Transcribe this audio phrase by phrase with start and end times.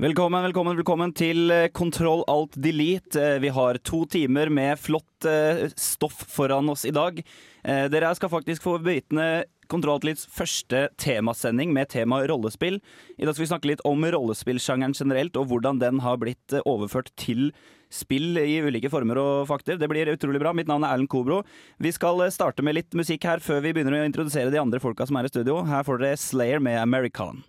[0.00, 3.20] Velkommen, velkommen, velkommen til eh, Kontroll alt delete.
[3.20, 7.20] Eh, Vi har to timer med flott eh, stoff foran oss i dag.
[7.60, 12.80] Dere skal faktisk få bevitne Kontroll alt deletes første temasending med tema rollespill.
[13.20, 17.12] I dag skal vi snakke litt om rollespillsjangeren generelt, og hvordan den har blitt overført
[17.20, 17.50] til
[17.92, 19.76] spill i ulike former og fakter.
[19.76, 20.56] Det blir utrolig bra.
[20.56, 21.42] Mitt navn er Erlend Kobro.
[21.76, 25.04] Vi skal starte med litt musikk her før vi begynner å introdusere de andre folka
[25.04, 25.60] som er i studio.
[25.68, 27.44] Her får dere Slayer med American.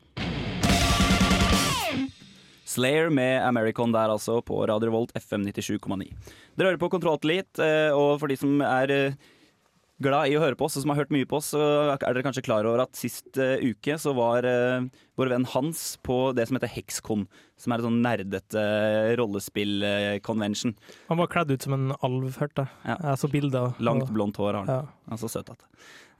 [2.71, 6.07] Slayer med American der altså på Radio Revolt FM 97,9.
[6.55, 9.19] Dere hører på Kontrolltelit, eh, og for de som er eh,
[10.03, 11.61] glad i å høre på oss, og som har hørt mye på oss, så
[11.93, 14.85] er dere kanskje klar over at sist uh, uke så var uh,
[15.19, 17.27] vår venn Hans på det som heter Hexcon,
[17.61, 18.65] som er et sånn nerdete
[19.21, 20.75] rollespill-convention.
[21.09, 22.77] Han var kledd ut som en alv, hørte jeg.
[22.89, 22.99] Ja.
[23.11, 23.75] Jeg så bilder.
[23.79, 24.71] Langt, og- blondt hår har han.
[24.71, 25.03] Ja.
[25.09, 25.67] Han er så søt at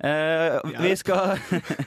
[0.02, 1.38] Eh, vi, skal,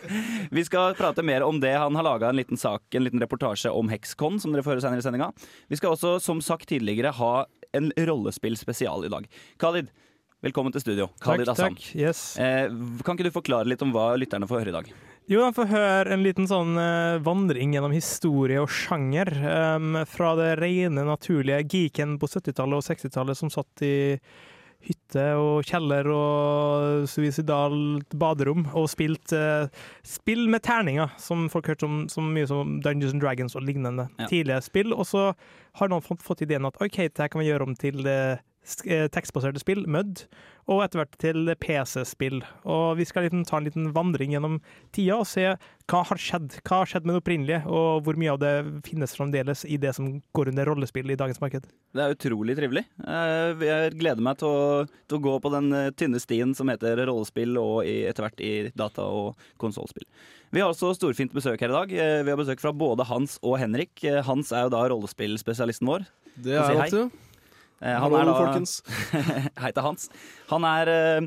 [0.55, 1.73] vi skal prate mer om det.
[1.75, 4.85] Han har laga en liten sak, en liten reportasje om Hexcon, som dere får høre
[4.85, 5.33] senere i sendinga.
[5.67, 7.33] Vi skal også, som sagt tidligere, ha
[7.75, 9.27] en rollespillspesial i dag.
[9.59, 9.91] Khalid,
[10.45, 11.09] velkommen til studio.
[11.25, 11.83] Khalid Takk, takk.
[11.97, 12.37] Yes.
[12.41, 12.69] Eh,
[13.05, 14.91] kan ikke du forklare litt om hva lytterne får høre i dag?
[15.31, 19.31] Jo, de får høre en liten sånn eh, vandring gjennom historie og sjanger.
[19.41, 23.95] Um, fra det rene, naturlige geeken på 70-tallet og 60-tallet som satt i
[24.85, 29.71] hytte og kjeller og suicidalt baderom og spilt eh,
[30.05, 34.11] spill med terninger, som folk hørte om så mye som Dungeons and Dragons og lignende
[34.21, 34.29] Ja.
[34.29, 34.93] tidlige spill.
[34.93, 35.31] Og så
[35.81, 38.45] har noen fått, fått ideen at OK, det her kan vi gjøre om til eh,
[38.65, 40.25] tekstbaserte spill, MUD,
[40.73, 42.39] og etter hvert til PC-spill.
[42.65, 44.55] Og vi skal liksom ta en liten vandring gjennom
[44.97, 45.45] tida og se
[45.91, 46.55] hva har skjedd.
[46.65, 48.53] Hva har skjedd med det opprinnelige, og hvor mye av det
[48.87, 51.67] finnes fremdeles i det som går under rollespill i dagens marked.
[51.95, 52.87] Det er utrolig trivelig.
[53.05, 56.73] Eh, Jeg gleder meg til å, til å gå på den eh, tynne stien som
[56.73, 60.09] heter rollespill, og etter hvert i data- og konsollspill.
[60.55, 61.93] Vi har også storfint besøk her i dag.
[61.93, 63.93] Eh, Vi har besøk fra både Hans og Henrik.
[64.07, 66.09] Eh, Hans er jo da rollespillspesialisten vår.
[66.41, 66.89] Det er hei.
[66.89, 67.11] jeg
[67.85, 68.79] Hallo, er da, folkens.
[69.63, 70.07] Hei til Hans.
[70.49, 71.27] Han er eh,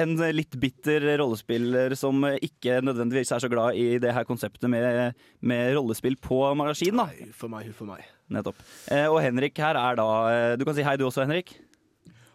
[0.00, 4.70] en litt bitter rollespiller som eh, ikke nødvendigvis er så glad i det her konseptet
[4.72, 5.12] med,
[5.44, 6.96] med rollespill på magasin.
[6.96, 7.08] da.
[7.12, 8.08] Nei, Huff a meg, huff a meg.
[8.32, 8.60] Nettopp.
[8.92, 11.54] Eh, Og Henrik her er da eh, Du kan si hei du også, Henrik.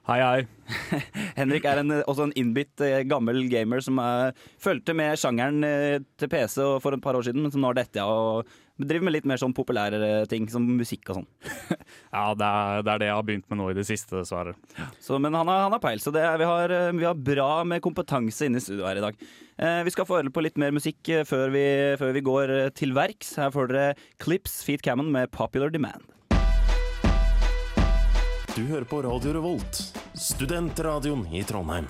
[0.04, 0.40] Hei, hei.
[1.40, 6.02] Henrik er en, også en innbitt eh, gammel gamer som er, fulgte med sjangeren eh,
[6.20, 8.12] til PC for et par år siden, men som nå har dette av
[8.44, 11.30] og driver med litt mer sånn populære ting, som musikk og sånn.
[12.14, 14.54] Ja, det er, det er det jeg har begynt med nå i det siste, dessverre.
[15.02, 17.18] Så, men han har, han har peil, så det er, vi, har, eh, vi har
[17.18, 19.18] bra med kompetanse inne i studio her i dag.
[19.58, 21.64] Eh, vi skal få høre på litt mer musikk eh, før vi,
[22.02, 23.36] før vi går eh, til verks.
[23.42, 26.06] Her får dere Clips Feet Cammon med Popular Demand.
[28.54, 29.80] Du hører på Radio Revolt,
[30.14, 31.90] studentradioen i Trondheim.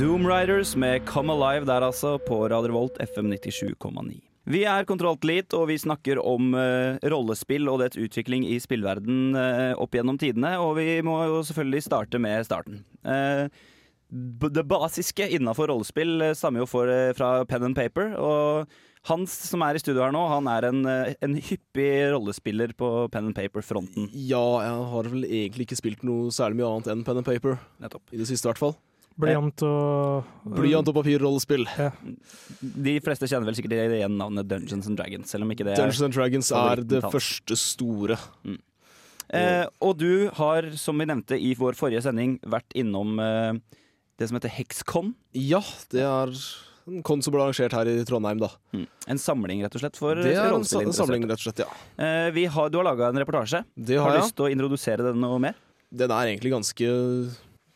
[0.00, 4.27] Doom Riders med Come Alive der altså, på Radio Revolt FM 97,9.
[4.48, 9.74] Vi er Kontrolltelit, og vi snakker om uh, rollespill og dets utvikling i spillverden uh,
[9.76, 10.54] opp gjennom tidene.
[10.64, 12.80] Og vi må jo selvfølgelig starte med starten.
[13.04, 13.52] Uh,
[14.08, 16.88] det basiske innafor rollespill stammer jo for,
[17.18, 18.14] fra pen and paper.
[18.16, 18.78] Og
[19.08, 23.28] Hans som er i studio her nå, han er en, en hyppig rollespiller på pen
[23.28, 24.08] and paper-fronten.
[24.12, 27.60] Ja, jeg har vel egentlig ikke spilt noe særlig mye annet enn pen and paper.
[27.84, 28.08] Nettopp.
[28.12, 28.78] I det siste, i hvert fall.
[29.18, 31.64] Blyant og Blyant og papirrollespill.
[31.78, 31.90] Ja.
[32.62, 35.82] De fleste kjenner vel sikkert igjen navnet Dungeons and Dragons, selv om ikke det er
[35.82, 38.18] Dungeons and Dragons er det første store.
[39.28, 43.58] Eh, og du har, som vi nevnte i vår forrige sending, vært innom eh,
[44.18, 45.10] det som heter Hexcon.
[45.36, 45.60] Ja,
[45.92, 46.32] det er
[46.88, 48.48] en kon som ble arrangert her i Trondheim, da.
[49.12, 51.60] En samling, rett og slett, for Det er en, sa- en samling, rett og slett,
[51.66, 51.68] ja.
[52.00, 53.60] Eh, vi har, du har laga en reportasje.
[53.76, 54.28] Det Har har du jeg.
[54.30, 55.58] lyst til å introdusere den noe mer?
[55.92, 56.88] Den er egentlig ganske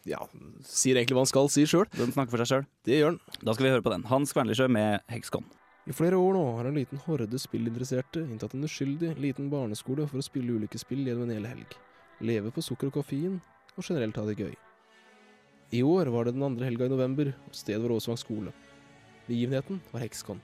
[0.08, 0.24] Ja,
[0.66, 1.86] sier egentlig hva han skal si sjøl.
[1.94, 2.64] Den snakker for seg sjøl.
[2.88, 3.42] Det gjør den.
[3.46, 4.06] Da skal vi høre på den.
[4.10, 5.46] Hans Kvernlisjø med Hexcon.
[5.86, 10.20] I flere år nå har en liten horde spillinteresserte inntatt en uskyldig liten barneskole for
[10.20, 11.74] å spille ulike spill gjennom en hel helg.
[12.22, 13.40] Leve på sukker og koffein,
[13.74, 14.54] og generelt ha det gøy.
[15.74, 18.54] I år var det den andre helga i november, og stedet var Åsvang skole.
[19.26, 20.42] Begivenheten var Hexcon.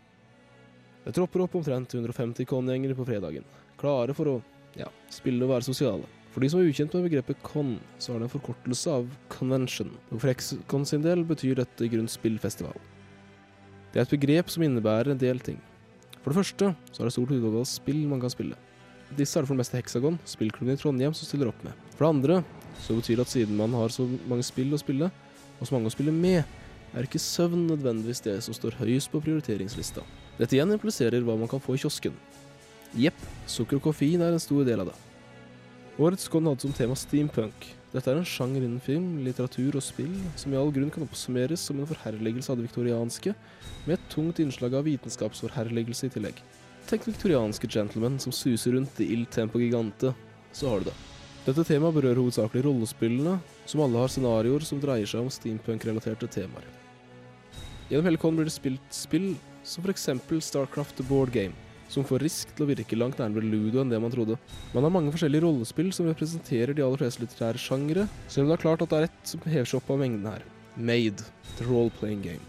[1.05, 3.47] Det tropper opp omtrent 150 con-gjengere på fredagen,
[3.79, 4.37] klare for å,
[4.79, 6.09] ja, spille og være sosiale.
[6.38, 9.88] For de som er ukjent med begrepet con, så er det en forkortelse av convention,
[10.12, 12.76] og for Hexcon sin del betyr dette i grunn spillfestival.
[13.90, 15.56] Det er et begrep som innebærer en del ting.
[16.20, 18.55] For det første så er det stort utvalg av spill man kan spille.
[19.19, 21.75] Disse er det for det meste Hexagon, spillklubben i Trondheim, som stiller opp med.
[21.96, 22.38] For det andre
[22.85, 25.11] så betyr det at siden man har så mange spill å spille,
[25.58, 26.46] og så mange å spille med,
[26.94, 30.06] er ikke søvn nødvendigvis det som står høyest på prioriteringslista.
[30.38, 32.14] Dette igjen impliserer hva man kan få i kiosken.
[32.94, 34.99] Jepp, sukker og koffein er en stor del av det.
[35.99, 37.65] Årets Skånd hadde som tema steampunk.
[37.91, 41.65] Dette er en sjanger innen film, litteratur og spill som i all grunn kan oppsummeres
[41.67, 43.33] som en forherligelse av det viktorianske,
[43.83, 46.39] med et tungt innslag av vitenskapsforherligelse i tillegg.
[46.87, 50.15] Tenk viktorianske gentlemen som suser rundt i ildtempo-gigante,
[50.55, 50.97] så har du det.
[51.49, 56.69] Dette temaet berører hovedsakelig rollespillene, som alle har scenarioer som dreier seg om steampunk-relaterte temaer.
[57.91, 59.33] Gjennom hele Con blir det spilt spill
[59.67, 60.12] som f.eks.
[60.47, 64.00] Starcraft The Board Game, som får Risk til å virke langt nærmere ludo enn det
[64.02, 64.37] man trodde.
[64.75, 68.58] Man har mange forskjellige rollespill som representerer de aller fleste litterære sjangere, selv om det
[68.58, 70.44] er klart at det er ett som hever seg opp av mengden her.
[70.76, 71.25] Made,
[71.56, 72.44] the role-playing game.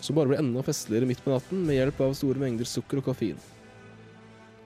[0.00, 3.08] Som bare blir enda festligere midt på natten med hjelp av store mengder sukker og
[3.10, 3.40] kaffein.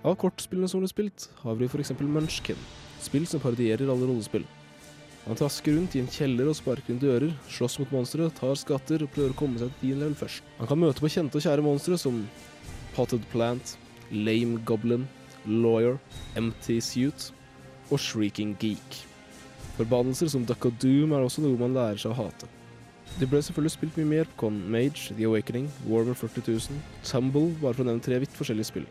[0.04, 1.94] Av kortspillene som ble spilt, har vi f.eks.
[2.02, 2.60] Munchkin,
[3.00, 4.44] spill som parodierer alle rollespill.
[5.24, 9.06] Han trasker rundt i en kjeller og sparker inn dører, slåss mot monstre, tar skatter
[9.06, 10.44] og prøver å komme seg til din level først.
[10.58, 12.20] Han kan møte på kjente og kjære monstre som
[12.92, 13.78] Potted Plant,
[14.12, 15.06] Lame Goblin,
[15.46, 15.98] Lawyer,
[16.36, 17.30] Empty Suit
[17.90, 19.00] og Shrieking Geek.
[19.76, 22.48] Forbannelser som Duck og Doom er også noe man lærer seg å hate.
[23.18, 27.74] Det ble selvfølgelig spilt mye mer på Con Mage, The Awakening, Warmer 40.000, Tumble, bare
[27.76, 28.86] for å nevne tre vidt forskjellige spill.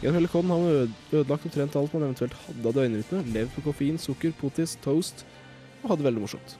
[0.00, 3.54] Gjennom hele Con har man øde- ødelagt omtrent alt man eventuelt hadde av døgnrytme, levd
[3.54, 5.24] på koffein, sukker, potis, toast,
[5.82, 6.56] og hadde det veldig morsomt.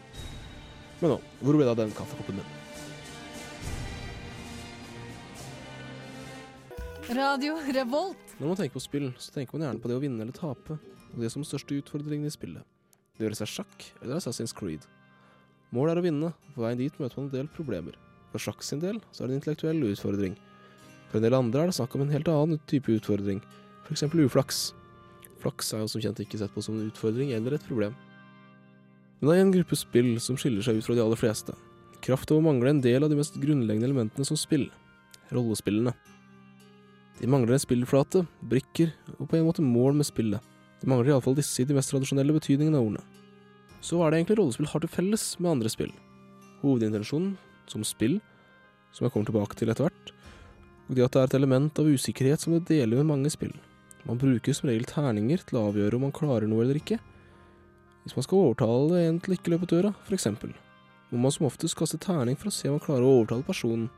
[1.01, 2.60] Men nå, hvor ble det av den kaffekoppen min?
[7.11, 8.37] Radio Revolt.
[8.39, 10.77] Når man tenker på spill, så tenker man gjerne på det å vinne eller tape,
[11.11, 12.63] og det som største utfordringen i spillet.
[13.19, 14.85] Det gjør seg sjakk eller Assassin's Creed.
[15.75, 17.97] Målet er å vinne, på veien dit møter man en del problemer.
[18.31, 20.37] For sjakk sin del så er det en intellektuell utfordring.
[21.11, 23.43] For en del andre er det snakk om en helt annen type utfordring,
[23.89, 24.07] f.eks.
[24.07, 24.61] uflaks.
[25.43, 27.97] Flaks er jo som kjent ikke sett på som en utfordring eller et problem.
[29.19, 31.59] Men det er en gruppe spill som skiller seg ut fra de aller fleste.
[32.07, 34.69] Kraft over å mangle en del av de mest grunnleggende elementene som spill.
[35.35, 35.97] Rollespillene.
[37.21, 40.41] De mangler en spillflate, brikker og på en måte mål med spillet.
[40.81, 43.05] De mangler iallfall disse i de mest tradisjonelle betydningene av ordene.
[43.85, 45.93] Så hva er det egentlig rollespill har til felles med andre spill?
[46.63, 47.35] Hovedintensjonen,
[47.69, 48.19] som spill,
[48.93, 50.15] som jeg kommer tilbake til etter hvert,
[50.89, 53.53] og det at det er et element av usikkerhet som det deler med mange spill.
[54.09, 56.99] Man bruker som regel terninger til å avgjøre om man klarer noe eller ikke.
[58.03, 60.55] Hvis man skal overtale en til ikke løpe døra, eksempel,
[61.13, 63.91] må man som oftest kaste terning for å se om man klarer å overtale personen.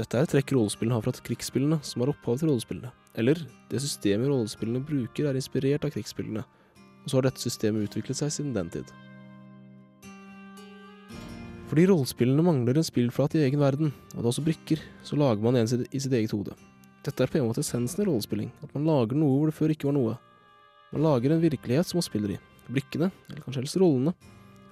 [0.00, 2.88] Dette er et trekk rollespillene har fra krigsspillene, som har opphav til rollespillene.
[3.20, 6.40] Eller, det systemet rollespillene bruker er inspirert av krigsspillene,
[7.02, 8.94] og så har dette systemet utviklet seg siden den tid.
[11.68, 15.44] Fordi rollespillene mangler en spillflate i egen verden, og det er også brikker, så lager
[15.44, 16.56] man en i sitt eget hode.
[17.04, 19.76] Dette er på en måte essensen i rollespilling, at man lager noe hvor det før
[19.76, 20.16] ikke var noe.
[20.94, 22.40] Man lager en virkelighet som man spiller i.
[22.72, 24.16] Brikkene, eller kanskje helst rollene,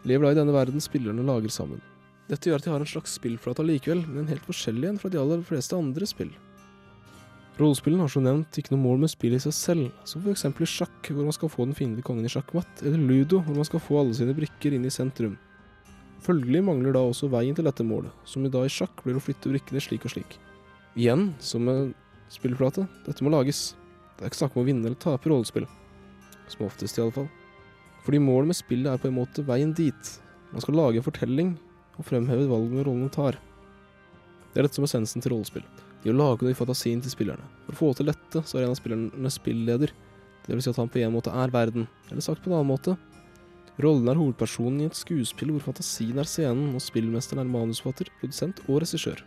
[0.08, 1.84] lever da i denne verden spillerne lager sammen.
[2.28, 5.08] Dette gjør at de har en slags spillflate allikevel, men en helt forskjellig en fra
[5.12, 6.34] de aller fleste andre spill.
[7.58, 10.70] Rollespillene har som nevnt ikke noe mål med spillet i seg selv, som eksempel i
[10.70, 13.82] sjakk, hvor man skal få den fiendtlige kongen i sjakkmatt, eller ludo, hvor man skal
[13.82, 15.34] få alle sine brikker inn i sentrum.
[16.22, 19.22] Følgelig mangler da også veien til dette målet, som i dag i sjakk blir å
[19.24, 20.38] flytte brikkene slik og slik.
[20.98, 21.94] Igjen, som med
[22.30, 23.72] spillflate, dette må lages.
[24.18, 25.66] Det er ikke snakk om å vinne eller tape rollespill.
[26.52, 27.30] Som oftest, i alle fall.
[28.04, 30.12] Fordi målet med spillet er på en måte veien dit.
[30.52, 31.56] Man skal lage en fortelling
[31.98, 33.38] og fremhevet valgene rollene tar.
[34.52, 35.66] Det er dette som er essensen til rollespill.
[36.02, 37.44] De å lage noe i fantasien til spillerne.
[37.66, 39.92] For å få til dette, så er en av spillerne spilleder.
[40.46, 41.88] Det vil si at han på en måte er verden.
[42.08, 42.94] Eller sagt på en annen måte.
[43.82, 48.62] Rollen er hovedpersonen i et skuespill hvor fantasien er scenen, og spillmesteren er manusforfatter, produsent
[48.66, 49.20] og regissør.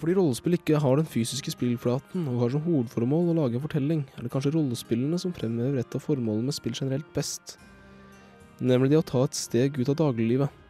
[0.00, 4.02] Fordi rollespill ikke har den fysiske spillflaten og har som hovedformål å lage en fortelling,
[4.16, 7.56] er det kanskje rollespillene som fremhever et av formålene med spill generelt best,
[8.60, 10.65] nemlig det å ta et steg ut av dagliglivet.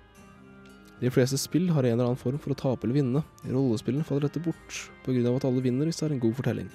[1.01, 3.21] De fleste spill har en eller annen form for å tape eller vinne.
[3.45, 6.71] I rollespillene faller dette bort, av at alle vinner hvis det er en god fortelling.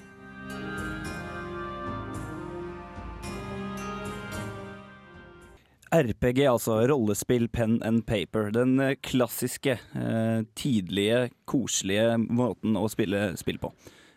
[5.92, 8.48] RPG, altså rollespill, pen and paper.
[8.54, 13.74] Den eh, klassiske, eh, tidlige, koselige måten å spille spill på.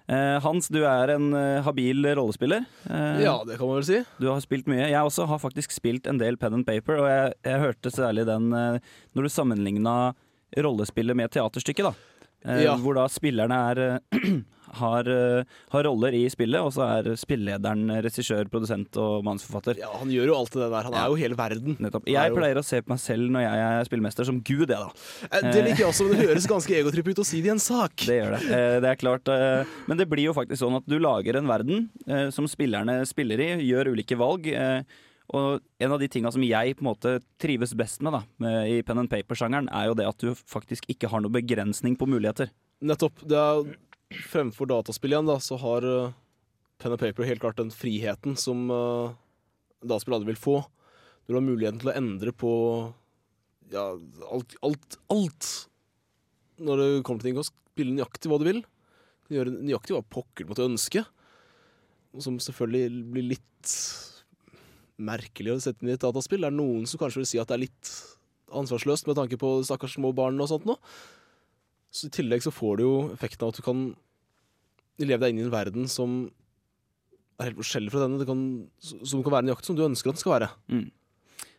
[0.08, 2.66] Eh, Hans, du er en eh, habil rollespiller.
[2.90, 4.02] Eh, Ja, det kan man vel si.
[4.22, 4.86] Du har spilt mye.
[4.92, 8.26] Jeg også har faktisk spilt en del pen and paper, og jeg, jeg hørte særlig
[8.30, 9.96] den når du sammenligna
[10.56, 11.94] rollespillet med teaterstykket, da.
[12.44, 12.76] Eh, Ja.
[12.78, 13.80] Hvor da spillerne er
[14.12, 14.26] eh,
[14.76, 19.78] har, eh, har roller i spillet, og så er spillelederen regissør, produsent og manusforfatter.
[19.80, 20.84] Ja, Han gjør jo alt det der.
[20.90, 21.78] Han er jo hele verden.
[21.80, 22.10] Nettopp.
[22.12, 24.78] Jeg pleier jo- å se på meg selv når jeg er spillmester som gud, jeg,
[24.82, 25.40] da.
[25.52, 27.64] Det liker jeg også, men det høres ganske egotripp ut å si det i en
[27.64, 27.96] sak.
[28.06, 28.62] Det gjør det.
[28.84, 29.34] Det er klart.
[29.88, 31.88] Men det blir jo faktisk sånn at du lager en verden
[32.36, 34.52] som spillerne spiller i, gjør ulike valg.
[35.34, 38.70] Og en av de tinga som jeg på en måte trives best med da, med
[38.70, 42.08] i pen and paper-sjangeren, er jo det at du faktisk ikke har noe begrensning på
[42.10, 42.52] muligheter.
[42.86, 43.24] Nettopp.
[43.26, 43.66] Det er
[44.30, 46.14] Fremfor dataspill igjen, da, så har uh,
[46.78, 49.16] Pen and Paper helt klart den friheten som uh,
[49.82, 50.60] dataspill aldri vil få.
[51.26, 52.52] Du har muligheten til å endre på
[53.74, 53.88] ja,
[54.30, 55.50] alt, alt, alt
[56.62, 57.42] når det kommer til ting.
[57.42, 58.62] å spille nøyaktig hva du vil.
[59.34, 61.02] Gjøre nøyaktig hva pokker du måtte ønske.
[62.22, 63.74] Som selvfølgelig blir litt
[65.02, 66.44] merkelig å sette inn i et dataspill.
[66.44, 67.92] Det er noen som kanskje vil si at det er litt
[68.56, 70.78] ansvarsløst med tanke på stakkars små barn og sånt nå.
[71.96, 73.86] Så I tillegg så får du jo effekten av at du kan
[75.02, 76.26] leve deg inn i en verden som
[77.40, 78.28] er helt forskjellig fra denne.
[78.28, 78.46] Kan,
[78.80, 80.50] som kan være nøyaktig som du ønsker at den skal være.
[80.72, 80.88] Mm.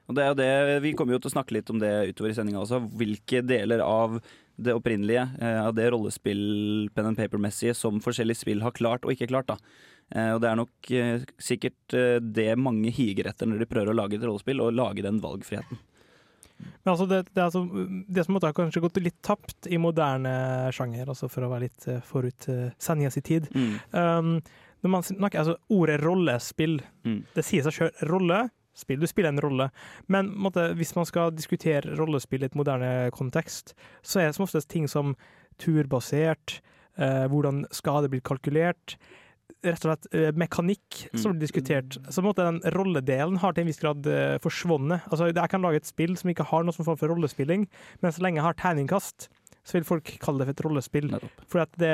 [0.07, 2.33] Og det er jo det, Vi kommer jo til å snakke litt om det utover
[2.33, 2.81] i sendinga også.
[3.01, 4.21] Hvilke deler av
[4.59, 9.13] det opprinnelige, eh, av det rollespill pen and paper-messige som forskjellige spill har klart og
[9.13, 9.47] ikke klart.
[9.47, 9.57] da.
[10.15, 11.97] Eh, Og Det er nok eh, sikkert
[12.33, 15.79] det mange higer etter når de prøver å lage et rollespill, og lage den valgfriheten.
[16.59, 17.67] Men altså det, det, er altså,
[18.09, 21.67] det som måtte ha kanskje gått litt tapt i moderne sjanger, altså for å være
[21.69, 22.47] litt forut
[22.81, 23.75] sendinga si tid Mm.
[23.93, 24.41] um,
[24.83, 27.25] når man snakker, altså Ordet rollespill, Mm.
[27.35, 27.91] det sier seg sjøl.
[28.09, 29.69] Rolle, spill, du spiller en rolle.
[30.13, 34.39] Men en måte, hvis man skal diskutere rollespill i et moderne kontekst, så er det
[34.39, 35.15] som oftest ting som
[35.63, 36.61] turbasert,
[36.99, 38.99] eh, hvordan skade blir kalkulert,
[39.65, 41.97] rett og slett eh, mekanikk som blir diskutert.
[42.09, 45.07] Så på en måte den rolledelen har til en viss grad eh, forsvunnet.
[45.11, 47.67] Altså, jeg kan lage et spill som ikke har noe som form for rollespilling,
[48.03, 49.29] men så lenge jeg har terningkast,
[49.67, 51.11] så vil folk kalle det for et rollespill.
[51.51, 51.89] For det,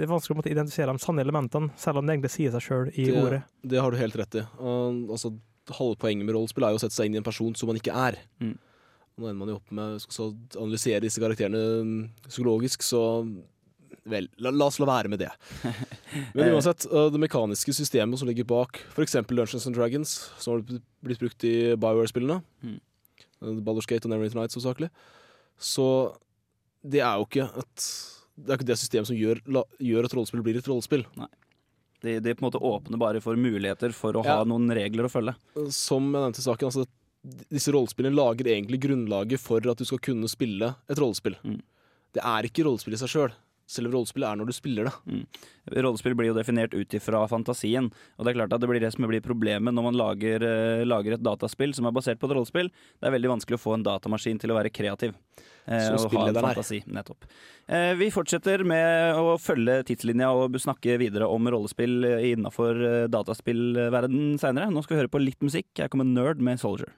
[0.00, 2.64] det er vanskelig å måtte identifisere de sanne elementene, selv om det egentlig sier seg
[2.64, 3.42] sjøl i det, ordet.
[3.74, 4.44] Det har du helt rett i.
[4.62, 5.34] Og, altså,
[5.76, 7.76] halve poenget med rollespill er jo å sette seg inn i en person som man
[7.80, 8.16] ikke er.
[8.40, 8.56] Mm.
[9.18, 10.26] Og nå ender man jo opp med å
[10.62, 13.00] analysere disse karakterene mm, psykologisk, så
[14.08, 15.30] vel, la, la oss la være med det.
[16.38, 19.18] Men uansett, uh, det mekaniske systemet som ligger bak f.eks.
[19.28, 20.62] Dungeons and Dragons, som har
[21.04, 22.78] blitt- brukt i Bioware-spillene, Mm.
[23.42, 24.88] uh, Baldur's Gate og Neverwinter Nights hovedsakelig,
[25.58, 25.88] så
[26.86, 27.88] det er jo ikke et
[28.38, 31.02] det er ikke det systemet som gjør, la, gjør at rollespill blir et rollespill.
[32.02, 34.44] De, de på en måte åpner bare for muligheter for å ha Ja.
[34.46, 35.34] noen regler å følge.
[35.74, 36.86] som jeg nevnte i saken, altså,
[37.50, 41.34] disse rollespillene lager egentlig grunnlaget for at du skal kunne spille et rollespill.
[41.44, 41.60] Mm.
[42.14, 43.32] Det er ikke rollespill i seg sjøl.
[43.68, 44.94] Selve rollespillet er når du spiller det.
[45.12, 45.24] Mm.
[45.84, 48.90] Rollespill blir jo definert ut ifra fantasien, og det er klart at det blir det
[48.94, 52.34] som blir problemet når man lager, uh, lager et dataspill som er basert på et
[52.38, 52.72] rollespill.
[52.72, 55.12] Det er veldig vanskelig å få en datamaskin til å være kreativ.
[55.68, 57.28] Uh, og ha en fantasi, nettopp.
[57.68, 62.00] Uh, vi fortsetter med å følge tidslinja og snakke videre om rollespill
[62.32, 64.72] innafor dataspillverden seinere.
[64.72, 65.74] Nå skal vi høre på litt musikk.
[65.76, 66.96] Her kommer Nerd med Soldier.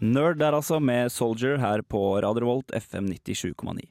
[0.00, 3.86] Nerd er altså, med Soldier her på RadioVolt FM 97,9.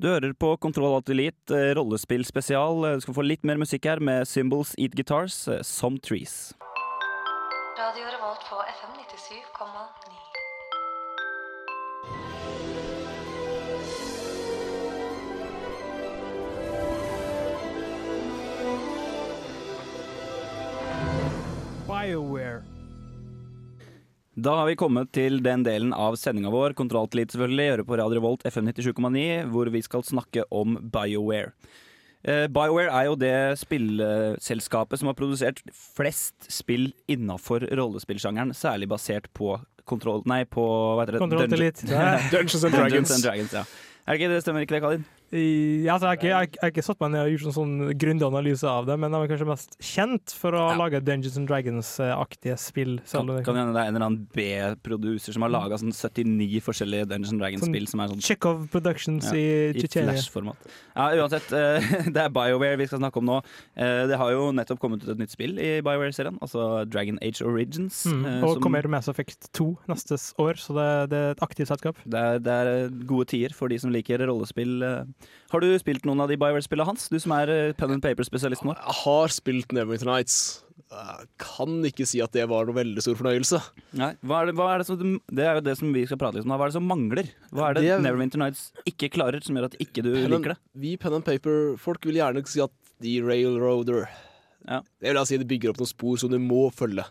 [0.00, 2.84] Du hører på Kontroll Alt Elite, eh, rollespill spesial.
[2.88, 6.54] Eh, Du skal få litt mer musikk her med Symbols Eat Guitars, eh, Some Trees.
[7.76, 10.16] Radio Revolt på FM 97,9.
[21.86, 22.62] BioWare.
[24.38, 28.20] Da har vi kommet til den delen av sendinga vår, Kontrolltillit selvfølgelig, gjøre på Radio
[28.20, 31.50] Revolt FM 97,9, hvor vi skal snakke om BioWare.
[32.22, 39.26] Eh, BioWare er jo det spillselskapet som har produsert flest spill innafor rollespillsjangeren, særlig basert
[39.34, 39.56] på
[39.88, 40.22] kontroll...
[40.30, 41.24] Nei, på hva heter det?
[41.24, 42.92] Kontroll Alt Dungeons and Dragons.
[42.94, 43.66] Dungeons and Dragons, ja.
[44.06, 45.08] Er det ikke det stemmer ikke det, Kalin?
[45.30, 48.88] I, altså, jeg, har ikke, satt meg ned og gjort en sånn grundig analyse av
[48.88, 52.96] det, men de er kanskje mest kjent for å lage Dungeons and Dragons-aktige spill.
[53.06, 57.06] Kan, kan hende det er en eller annen B-produser som har laga sånn 79 forskjellige
[57.12, 60.16] Dungeons and Dragons-spill som er sånn Chekhov Productions Ja, i I Tsjetsjenia.
[60.16, 60.66] Flash-format.
[60.96, 63.38] Ja, uansett, eh, det er BioWare vi skal snakke om nå.
[63.78, 67.46] Eh, Det har jo nettopp kommet ut et nytt spill i BioWare-serien, altså Dragon Age
[67.46, 68.02] Origins.
[68.10, 68.26] Mm.
[68.26, 71.70] eh, Og som- kommer Mass Effect 2 neste år, så det, det er et aktivt
[71.70, 72.02] selskap.
[72.02, 74.82] det er, det er gode tider for de som liker rollespill.
[75.50, 77.08] Har du spilt noen av de BioWare-spillene hans?
[77.10, 78.76] Du som er eh, pen and paper-spesialisten vår.
[78.80, 80.36] Jeg har spilt Neverwinter Nights.
[80.90, 83.60] Jeg kan ikke si at det var noe veldig stor fornøyelse.
[84.00, 86.18] Nei, hva er det, hva er det, som, det er jo det som vi skal
[86.18, 86.54] prate litt om.
[86.56, 87.28] Hva er det som mangler?
[87.54, 90.54] Hva er det, Det- Neverwinter Nights ikke klarer, som gjør at ikke du Pen liker
[90.54, 90.58] det?
[90.74, 94.08] Vi pen and paper-folk vil gjerne si at de railroader.
[94.66, 94.80] Ja.
[95.00, 97.06] Det vil jeg si de bygger opp noen spor som du må følge.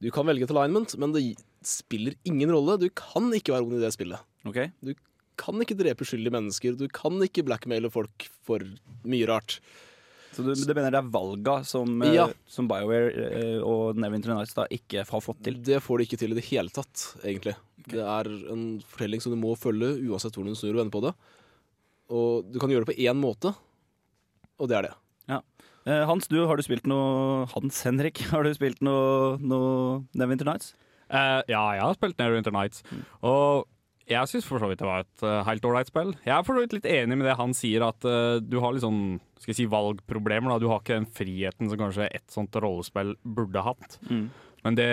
[0.00, 1.24] Du kan velge et alignment, men det
[1.66, 2.78] spiller ingen rolle.
[2.78, 4.22] Du kan ikke være ond i det spillet.
[4.46, 4.60] Ok.
[4.86, 4.94] Du
[5.38, 6.76] kan ikke drepe uskyldige mennesker.
[6.78, 8.62] Du kan ikke blackmaile folk for
[9.08, 9.58] mye rart.
[10.34, 12.26] Så du, du mener det er valga som, eh, Ja.
[12.46, 15.56] som BioWare eh, og Neverwinter Nights da ikke har fått til?
[15.66, 17.56] Det får de ikke til i det hele tatt, egentlig.
[17.88, 21.02] Det er en fortelling som du må følge uansett hvordan du snur og vender på
[21.08, 21.14] det.
[22.14, 23.54] Og du kan gjøre det på én måte,
[24.60, 24.92] og det er det.
[25.32, 25.40] Ja.
[25.88, 30.48] Eh, Hans, du, har du spilt noe Hans Henrik, har du spilt noe, noe Neverwinter
[30.48, 30.74] Nights?
[31.08, 32.82] Uh, ja, jeg har spilt Neverwinter Nights,
[33.24, 33.64] og
[34.08, 36.14] jeg syns for så vidt det var et uh, helt ålreit spill.
[36.24, 38.74] Jeg er for så vidt litt enig med det han sier, at uh, du har
[38.74, 40.54] litt sånn skal jeg si, valgproblemer.
[40.54, 40.58] Da.
[40.62, 44.00] Du har ikke den friheten som kanskje et sånt rollespill burde hatt.
[44.10, 44.26] Mm.
[44.66, 44.88] Men det,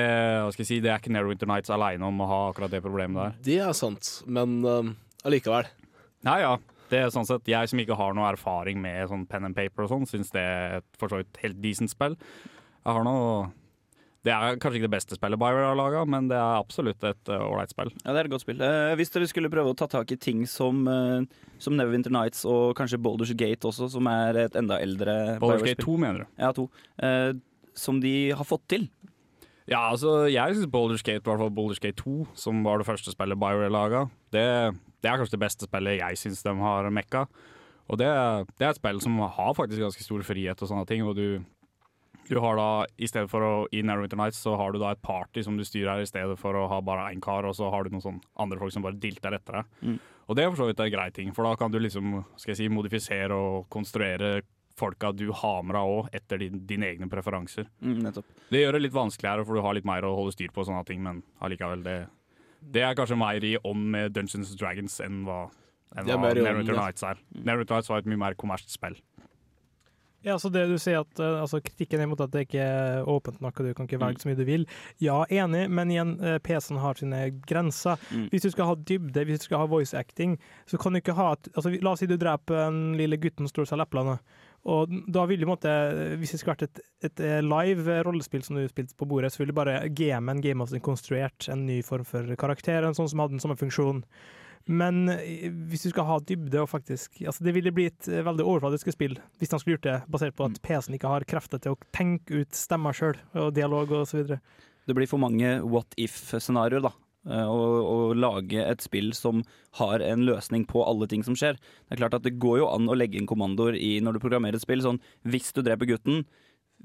[0.46, 2.84] hva skal jeg si, det er ikke Neverwinter Nights aleine om å ha akkurat det
[2.86, 3.40] problemet der.
[3.48, 4.94] Det er sant, men allikevel.
[5.26, 5.72] allikevel.
[6.28, 6.54] Ja, ja.
[6.92, 9.88] Det er sånn sett, Jeg som ikke har noe erfaring med sånn pen and paper
[9.88, 12.18] og sånn, syns det er et for så vidt helt decent spill.
[12.86, 13.48] Jeg har noe
[14.26, 17.30] Det er kanskje ikke det beste spillet BioWare har laga, men det er absolutt et
[17.30, 17.92] ålreit spill.
[18.02, 18.64] Ja, det er et godt spill.
[18.66, 21.28] Eh, hvis dere skulle prøve å ta tak i ting som, eh,
[21.62, 25.68] som Neverwinter Nights og kanskje Boulders Gate også, som er et enda eldre Boulders.
[25.70, 26.26] Gate 2, mener du?
[26.42, 26.70] Ja, 2.
[27.06, 27.34] Eh,
[27.78, 28.90] som de har fått til.
[29.70, 32.86] Ja, altså, jeg syns Baldur's Gate, i hvert fall Baldur's Gate 2, som var det
[32.86, 34.04] første spillet BioWare laga,
[34.34, 34.46] det,
[35.02, 37.26] det er kanskje det beste spillet jeg syns de har mekka.
[37.86, 38.10] Og det,
[38.58, 41.04] det er et spill som har faktisk ganske stor frihet og sånne ting.
[41.06, 41.28] Og du,
[42.28, 45.04] du har da, i stedet for å i Neverwinter Nights, så har du da et
[45.06, 47.70] party som du styrer her, i stedet for å ha bare én kar, og så
[47.74, 49.80] har du noen sånn andre folk som bare dilter etter deg.
[49.82, 50.00] Mm.
[50.26, 52.56] Og det er for så vidt en grei ting, for da kan du liksom, skal
[52.56, 54.40] jeg si, modifisere og konstruere
[54.76, 57.70] folka du har med deg òg, etter din, dine egne preferanser.
[57.80, 58.10] Mm.
[58.52, 60.70] Det gjør det litt vanskeligere, for du har litt mer å holde styr på og
[60.70, 62.00] sånne ting, men allikevel, det,
[62.60, 65.46] det er kanskje mer i om med Dungeons and Dragons enn hva,
[65.96, 66.66] enn hva ja.
[66.66, 67.22] Nights er.
[67.38, 69.00] Neverwinter Nights var et mye mer kommersielt spill.
[70.26, 73.10] Ja, så det du sier at eh, altså, Kritikken er mot at det ikke er
[73.10, 74.66] åpent nok, og du kan ikke velge så mye du vil.
[75.04, 78.02] Ja, enig, men igjen, eh, PC-en har sine grenser.
[78.10, 78.28] Mm.
[78.34, 80.40] Hvis du skal ha dybde, hvis du skal ha voice acting,
[80.70, 83.46] så kan du ikke ha et, altså, La oss si du dreper den lille gutten
[83.46, 84.18] som står seg leplene.
[84.18, 84.46] eplene.
[84.66, 85.72] Og da vil en måte,
[86.18, 89.44] Hvis det skulle vært et, et eh, live rollespill som du spilte på bordet, så
[89.44, 93.22] ville bare gamen Game of the konstruert en ny form for karakter, en sånn som
[93.22, 94.02] hadde den samme funksjon.
[94.66, 98.46] Men eh, hvis du skal ha dybde og faktisk altså Det ville blitt et veldig
[98.50, 101.76] overfladisk spill hvis han skulle gjort det basert på at PC-en ikke har krefter til
[101.76, 104.40] å tenke ut stemmer sjøl, og dialog og så videre.
[104.86, 106.92] Det blir for mange what if-scenarioer, da.
[107.30, 107.60] eh, Å
[107.92, 109.44] å lage et spill som
[109.82, 111.60] har en løsning på alle ting som skjer.
[111.62, 114.24] Det er klart at det går jo an å legge inn kommandoer i når du
[114.26, 114.82] programmerer et spill.
[114.86, 116.26] Sånn hvis du dreper gutten,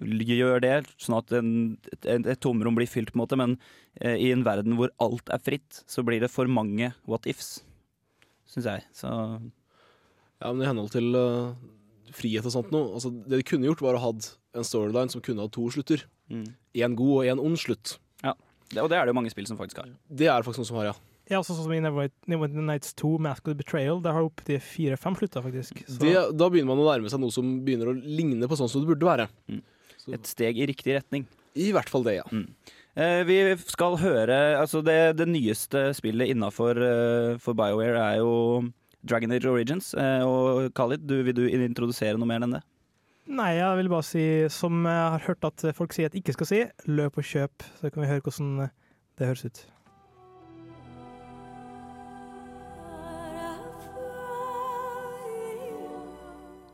[0.01, 1.51] gjør det, sånn at en,
[1.93, 3.41] et, et tomrom blir fylt, på en måte.
[3.41, 3.57] Men
[4.01, 7.59] eh, i en verden hvor alt er fritt, så blir det for mange what ifs,
[8.51, 8.87] syns jeg.
[8.97, 9.11] Så
[10.41, 11.53] Ja, men i henhold til uh,
[12.17, 15.23] frihet og sånt noe altså, Det de kunne gjort, var å ha en storyline som
[15.25, 16.07] kunne ha to slutter.
[16.31, 16.49] mm.
[16.97, 17.99] God og én ond slutt.
[18.23, 19.91] det, Og det er det jo mange spill som faktisk har.
[20.09, 20.99] Det er det faktisk noen som har, ja.
[21.31, 24.31] Ja, også sånn som i Neverwhite Nights 2, Mask of the Betrayal, der har du
[24.33, 25.85] opptil fire-fem slutter, faktisk.
[25.87, 28.71] Så, Det, da begynner man å nærme seg noe som begynner å ligne på sånn
[28.71, 29.29] som det burde være.
[29.47, 29.61] Mm.
[30.17, 31.29] Et steg i riktig retning.
[31.59, 32.27] I hvert fall det, ja.
[32.99, 33.39] Eh, vi
[33.71, 38.33] skal høre Altså, det, det nyeste spillet innafor uh, for BioWare er jo
[39.07, 39.95] Dragon Age Origins.
[39.95, 42.63] Eh, og Khalid, du, vil du introdusere noe mer enn det?
[43.31, 46.49] Nei, jeg vil bare si, som jeg har hørt at folk sier at ikke skal
[46.51, 49.63] si, løp og kjøp, så kan vi høre hvordan det høres ut.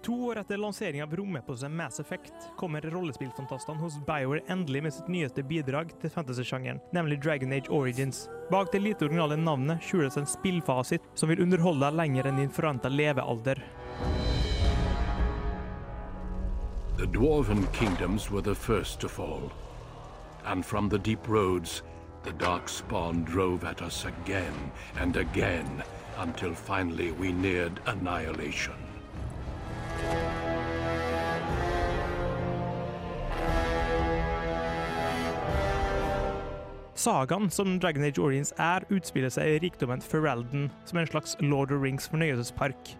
[0.07, 5.09] To år etter lanseringa av romeposen Mass Effect kommer rollespillfantastene hos BioWare endelig med sitt
[5.11, 8.29] nyeste bidrag til fantasy-sjangeren, nemlig Dragon Age Origins.
[8.51, 12.55] Bak det lite originale navnet skjules en spillfasit som vil underholde deg lenger enn din
[12.55, 13.59] forventa levealder.
[17.03, 19.51] The dwarven kingdoms were the first to fall.
[20.45, 21.83] And from the deep roads,
[22.23, 25.83] the dark spawn drove at us again and again
[26.19, 28.86] until finally we neared annihilation.
[37.07, 41.37] Sagaen som Dragon Age Origins er, utspiller seg i rikdommen Ferelden, som er en slags
[41.38, 42.97] Lord of Rings fornøyelsespark.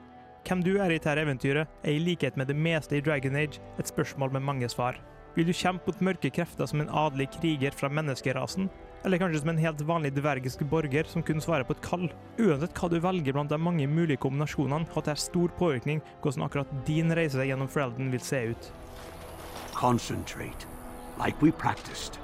[0.47, 3.59] Hvem du er i dette eventyret, er i likhet med det meste i Dragon Age
[3.81, 5.01] et spørsmål med mange svar.
[5.35, 8.69] Vil du kjempe mot mørke krefter som en adelig kriger fra menneskerasen,
[9.05, 12.09] eller kanskje som en helt vanlig dvergisk borger som kun svarer på et kall?
[12.39, 16.75] Uansett hva du velger blant de mange mulige kombinasjonene, har det stor påvirkning hvordan akkurat
[16.89, 18.73] din reise gjennom Frelden vil se ut.
[19.75, 20.67] Concentrate,
[21.19, 22.19] like we practiced.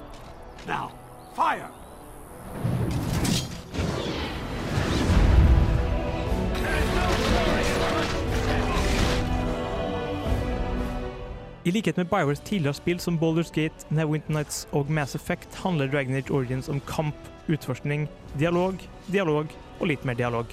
[0.67, 0.91] Now,
[1.35, 1.69] fire!
[11.65, 15.87] I likhet med Biowares tidligere spill som Baldur's Gate, Neverwinter Nights og Mass Effect handler
[15.87, 17.15] Dragon Age Origins om kamp,
[17.47, 18.75] utforskning, dialog,
[19.07, 19.47] dialog
[19.79, 20.51] og litt mer dialog.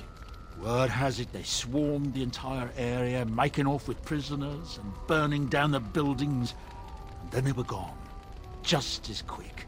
[0.63, 5.73] Word has it they swarmed the entire area, making off with prisoners and burning down
[5.73, 6.55] the buildings.
[7.23, 7.99] And then they were gone.
[8.63, 9.67] Just as quick.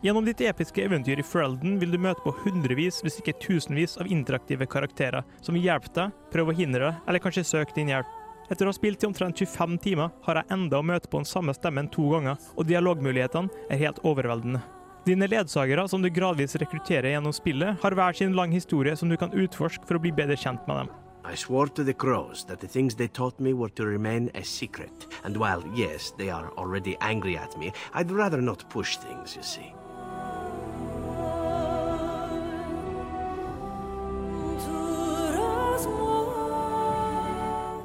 [0.00, 4.08] Gjennom ditt episke eventyr i Ferelden vil du møte på hundrevis, hvis ikke tusenvis, av
[4.08, 8.15] interaktive karakterer som vil hjelpe deg, prøve å hindre deg, eller kanskje søke din hjelp.
[8.48, 11.28] Etter å ha spilt i omtrent 25 timer har jeg enda å møte på den
[11.28, 14.62] samme stemmen to ganger, og dialogmulighetene er helt overveldende.
[15.06, 19.16] Dine ledsagere, som du gradvis rekrutterer gjennom spillet, har hver sin lang historie som du
[19.18, 20.94] kan utforske for å bli bedre kjent med dem.
[21.26, 24.44] I swore to the crows that the things they taught me were to remain a
[24.44, 25.06] secret.
[25.24, 29.42] And while, yes, they are already angry at me, I'd rather not push things, you
[29.42, 29.75] see.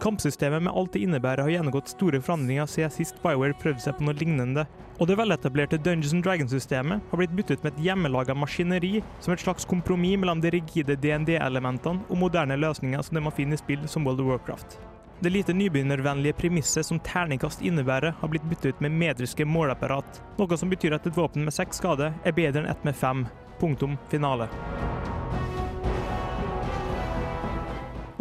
[0.01, 4.07] Kampsystemet med alt det innebærer har gjennomgått store forandringer siden sist BioWare prøvde seg på
[4.07, 4.63] noe lignende.
[4.97, 9.43] Og det veletablerte Dungeons and Dragons-systemet har blitt byttet med et hjemmelaga maskineri som et
[9.43, 13.85] slags kompromiss mellom de rigide DND-elementene og moderne løsninger som det man finner i spill
[13.85, 14.79] som World of Warcraft.
[15.21, 20.57] Det lite nybegynnervennlige premisset som terningkast innebærer, har blitt byttet ut med medriske måleapparat, noe
[20.57, 23.27] som betyr at et våpen med seks skade er bedre enn ett med fem.
[23.61, 24.49] Punktum finale.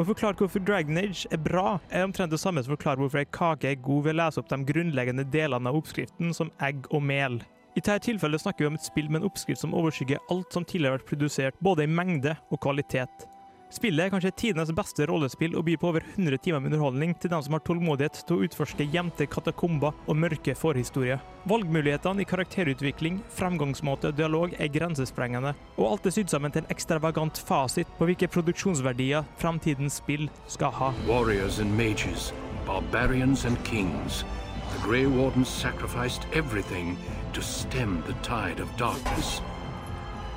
[0.00, 3.20] Å forklare hvorfor Dragon Age er bra, er omtrent det samme som å forklare hvorfor
[3.20, 6.88] ei kake er god ved å lese opp de grunnleggende delene av oppskriften, som egg
[6.88, 7.36] og mel.
[7.76, 10.64] I dette tilfellet snakker vi om et spill med en oppskrift som overskygger alt som
[10.64, 13.28] tidligere har vært produsert, både i mengde og kvalitet.
[13.70, 17.30] Spillet er kanskje tidenes beste rollespill og byr på over 100 timer med underholdning til
[17.30, 21.22] dem som har tålmodighet til å utforske gjemte katakomber og mørke forhistorier.
[21.50, 26.74] Valgmulighetene i karakterutvikling, fremgangsmåte og dialog er grensesprengende, og alt er sydd sammen til en
[26.74, 30.90] ekstravagant fasit på hvilke produksjonsverdier fremtidens spill skal ha.
[31.06, 32.32] Warriors and mages,
[32.66, 34.24] barbarians and kings.
[34.74, 36.98] The Grey Warden sacrificed everything
[37.34, 39.40] to stem the tide of darkness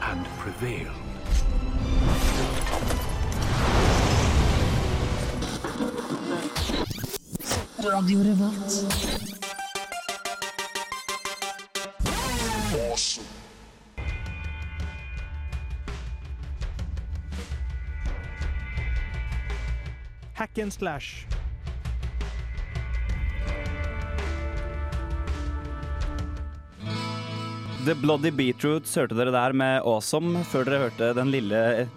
[0.02, 0.94] and prevail.
[7.84, 8.86] Radio Revolt.
[20.34, 21.26] Hack and slash.
[27.84, 31.90] The Bloody Beetroots hørte dere der med Awesome, før dere hørte den lille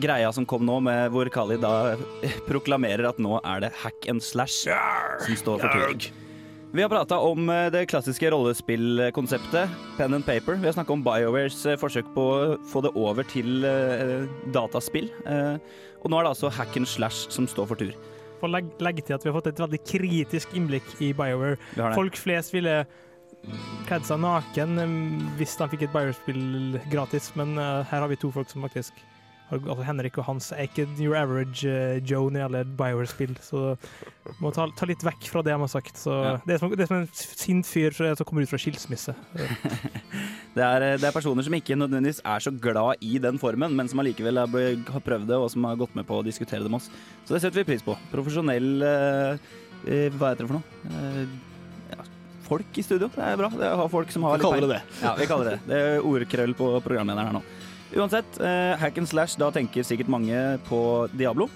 [0.00, 1.94] greia som kom nå, med hvor Kali da
[2.50, 6.12] proklamerer at nå er det hack and slash som står for tur.
[6.74, 10.56] Vi har prata om eh, det klassiske rollespillkonseptet, pen and paper.
[10.58, 15.06] Vi har snakka om BioWares eh, forsøk på å få det over til eh, dataspill.
[15.22, 15.54] Eh,
[16.02, 17.94] og nå er det altså hack and slash som står for tur.
[18.40, 21.62] For å legge, legge til at vi har fått et veldig kritisk innblikk i BioWare.
[21.76, 22.00] Vi har det.
[22.02, 22.80] Folk flest ville
[23.86, 24.74] kledd seg naken
[25.38, 28.98] hvis de fikk et BioWare-spill gratis, men her har vi to folk som faktisk
[29.52, 33.62] altså Henrik og Hans er ikke your average uh, Joe når det gjelder BioWare-spill, så
[34.40, 36.00] må ta, ta litt vekk fra det de har sagt.
[36.00, 36.36] Så Ja.
[36.46, 39.14] det, er som, det er som en sint fyr som kommer ut fra skilsmisse.
[40.54, 43.88] Det er, det er personer som ikke nødvendigvis er så glad i den formen, men
[43.90, 46.78] som allikevel har prøvd det, og som har gått med på å diskutere det med
[46.78, 46.86] oss.
[47.26, 47.96] Så det setter vi pris på.
[48.12, 49.50] Profesjonell uh,
[49.88, 50.78] eh, Hva heter det for noe?
[50.94, 51.34] Eh,
[51.90, 52.06] ja,
[52.46, 53.10] folk i studio.
[53.10, 53.50] Det er bra.
[53.50, 55.02] Det er folk som har Vi litt kaller det det.
[55.02, 55.66] Ja, vi kaller det det.
[55.72, 57.42] Det er ordkrøll på programlederen her nå.
[57.94, 60.34] Uansett, eh, hack and slash, da tenker sikkert mange
[60.66, 60.80] på
[61.14, 61.46] Diablo.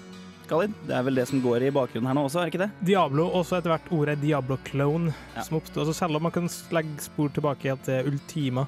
[0.49, 2.69] Khalid, det er vel det som går i bakgrunnen her nå også, er ikke det?
[2.87, 5.83] Diablo, også etter hvert ordet Diablo-clone, som oppstod.
[5.83, 8.65] Altså selv om man kan legge spor tilbake til Ultima,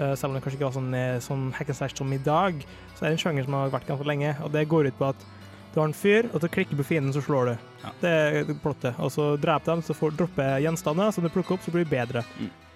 [0.00, 2.18] uh, selv om det kanskje ikke var sånn, eh, sånn hack and slash som i
[2.18, 2.64] dag,
[2.96, 5.12] så er det en sjanger som har vært ganske lenge, og det går ut på
[5.12, 5.28] at
[5.72, 7.54] du har en fyr, og så klikker du på fienden, så slår du.
[8.02, 8.98] Det er plottet.
[8.98, 11.86] Og så dreper dem, så får dropper droppe gjenstander som du plukker opp, så blir
[11.86, 12.24] du bedre.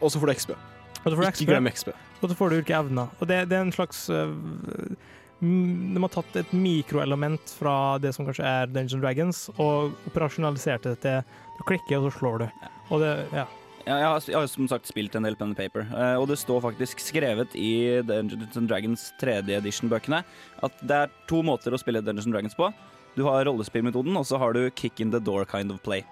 [0.01, 0.55] Og så får du XP.
[1.05, 1.93] Og så får du Ikke glem XP.
[2.21, 3.13] Og så får du ulike evner.
[3.21, 8.29] Og det, det er en slags mm, De har tatt et mikroelement fra det som
[8.29, 11.23] kanskje er Dungeons Dragons, og operasjonalisert det til
[11.57, 12.49] du klikker, og så slår du.
[12.91, 13.47] Og det, ja.
[13.87, 16.27] Ja, jeg, har, jeg har som sagt spilt en del pen and paper, eh, og
[16.27, 20.25] det står faktisk skrevet i Dungeons and Dragons 3D edition-bøkene
[20.67, 22.73] at det er to måter å spille Dungeons and Dragons på.
[23.15, 26.03] Du har rollespillmetoden, og så har du kick in the door kind of play.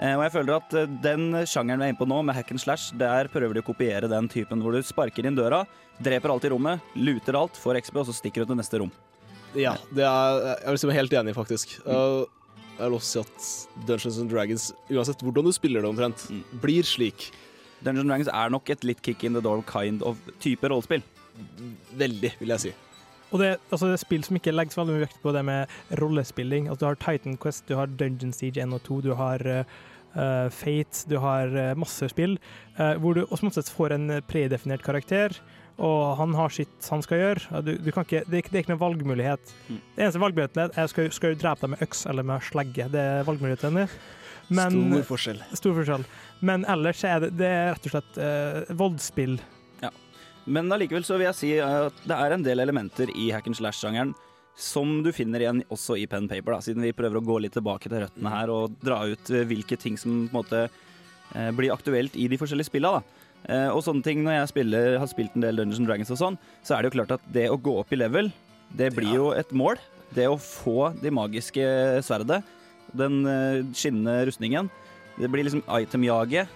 [0.00, 2.50] Eh, Og jeg føler at eh, den sjangeren vi er inne på nå, med hack
[2.54, 5.62] and slash, der prøver de å kopiere den typen hvor du sparker inn døra,
[6.00, 8.92] dreper alt i rommet, luter alt, får XP, og så stikker du til neste rom.
[9.58, 11.76] Ja, det er, jeg vil si meg helt enig, faktisk.
[11.84, 12.26] Mm.
[12.78, 16.28] jeg vil også si at Dungeons and Dragons, uansett hvordan du spiller det omtrent,
[16.62, 17.28] blir slik.
[17.82, 21.04] Dungeons and Dragons er nok et litt kick in the door kind of type rollespill.
[22.00, 22.72] Veldig, vil jeg si.
[23.30, 25.42] Og det, altså det er spill som ikke legger så veldig mye vekt på det
[25.46, 26.66] med rollespilling.
[26.70, 29.78] Altså du har Titan Quest, du har Dungeon Siege 1 og 2, du har uh,
[30.50, 32.36] Fate, du har eh, masse spill,
[32.76, 35.36] eh, hvor du også måte får en predefinert karakter,
[35.80, 37.60] og han har sitt han skal gjøre.
[37.64, 39.52] Du, du kan ikke, det, er, ikke- det er ikke noen valgmulighet.
[39.70, 42.88] Det eneste valgmuligheten er skal, skal du drepe deg med øks eller med slegge.
[42.92, 43.86] Det er valgmulighetene.
[44.50, 45.40] Stor forskjell.
[45.56, 46.04] Stor forskjell.
[46.44, 49.36] Men ellers er det, det er rett og slett uh, voldsspill.
[49.80, 49.92] Ja.
[50.50, 53.56] Men allikevel så vil jeg si at det er en del elementer i hack and
[53.60, 54.12] slash-sjangeren
[54.60, 57.54] som du finner igjen også i pen paper, da, siden vi prøver å gå litt
[57.56, 61.50] tilbake til røttene her og dra ut eh, hvilke ting som på en måte eh,
[61.56, 63.00] blir aktuelt i de forskjellige spillene.
[63.00, 63.26] da.
[63.48, 66.38] Eh, og sånne ting når jeg spiller, har spilt en del Dungeons Dragons og sånn,
[66.66, 68.30] så er det jo klart at det å gå opp i level,
[68.76, 69.80] det blir jo et mål.
[70.14, 71.64] Det å få de magiske
[72.06, 72.40] sverdet,
[72.98, 73.22] den
[73.78, 74.68] skinnende rustningen,
[75.20, 76.50] det blir liksom item-jaget.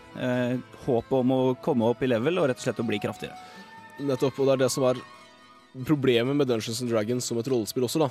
[0.85, 3.39] håpet om å komme opp i level og rett og slett å bli kraftigere.
[4.03, 4.99] Nettopp, og det er det som er
[5.83, 8.11] problemet med Dungeons and Dragons som et rollespill også, da.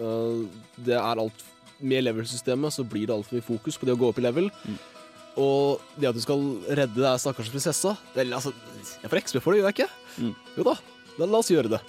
[0.00, 0.46] Eh,
[0.86, 1.44] det er alt
[1.84, 4.46] Med level-systemet så blir det altfor mye fokus på det å gå opp i level.
[5.36, 8.52] Og det at du skal redde deg stakkars prinsessa Vel, altså,
[9.02, 10.32] Jeg får XB for det, gjør jeg ikke?
[10.56, 10.76] Jo da,
[11.18, 11.80] da, la oss gjøre det.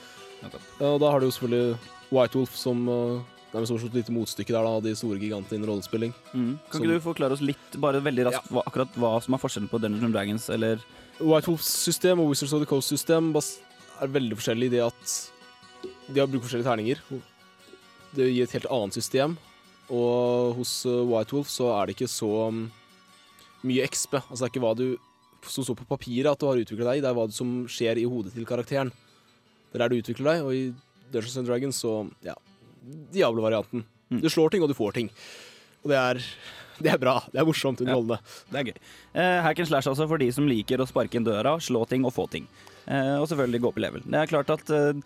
[0.41, 0.49] Ja,
[0.89, 1.77] Og da har du jo selvfølgelig
[2.09, 3.21] White Wolf som uh,
[3.53, 6.11] Det er sett et lite motstykke der, da, de store gigantene innen rollespilling.
[6.33, 6.57] Mm.
[6.65, 9.41] Kan Som- ikke du forklare oss litt, bare veldig raskt, hva, akkurat hva som er
[9.45, 10.81] forskjellen på Dungeons and Dragons, eller
[11.21, 13.59] White Wolfs system og Wizards of the Coast system bas-
[14.01, 15.15] er veldig forskjellig i det at
[16.05, 17.01] de har brukt forskjellige terninger.
[18.15, 19.35] Det gir et helt annet system,
[19.93, 22.65] og hos uh, White Wolf så er det ikke så um,
[23.65, 24.17] mye XP.
[24.21, 24.87] Altså det er ikke hva du
[25.45, 28.07] som står på papiret at du har utviklet deg, det er hva som skjer i
[28.09, 28.89] hodet til karakteren.
[29.69, 30.63] Det er der du utvikler deg, og i
[31.13, 31.93] Dungeons and Dragons så,
[32.25, 32.33] ja,
[33.13, 33.85] Diablo-varianten.
[34.09, 35.09] Du slår ting, og du får ting.
[35.83, 36.21] Og det er,
[36.83, 37.19] det er bra.
[37.31, 38.19] Det er morsomt underholdende.
[38.49, 38.79] Det er gøy.
[39.13, 42.07] Eh, hack and slash altså for de som liker å sparke inn døra, slå ting
[42.07, 42.49] og få ting.
[42.85, 44.03] Eh, og selvfølgelig gå opp i level.
[44.05, 45.03] Det er klart at eh,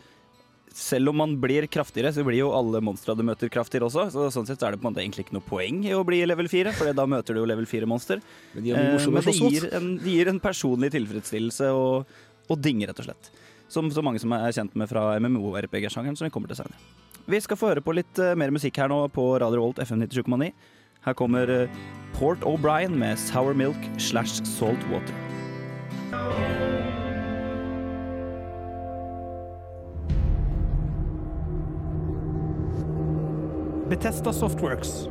[0.76, 4.08] selv om man blir kraftigere, så blir jo alle monstre du møter kraftigere også.
[4.13, 6.22] Så sånn sett er det på en måte egentlig ikke noe poeng i å bli
[6.28, 8.24] level 4, for da møter du jo level 4-monster.
[8.56, 12.18] Men de eh, men det gir, en, det gir en personlig tilfredsstillelse og,
[12.50, 13.32] og ding, rett og slett.
[13.70, 16.80] Som så mange som er kjent med fra MMO-RPG-sjangeren, som vi kommer til senere.
[17.30, 20.02] Vi skal få høre på litt uh, mer musikk her nå på Radio Volt FM
[20.08, 20.50] 97,9.
[21.06, 21.84] Her kommer uh,
[22.18, 25.13] Port O'Brien med Sour Milk slash Salt Water.
[33.89, 35.08] Betesta Softworks.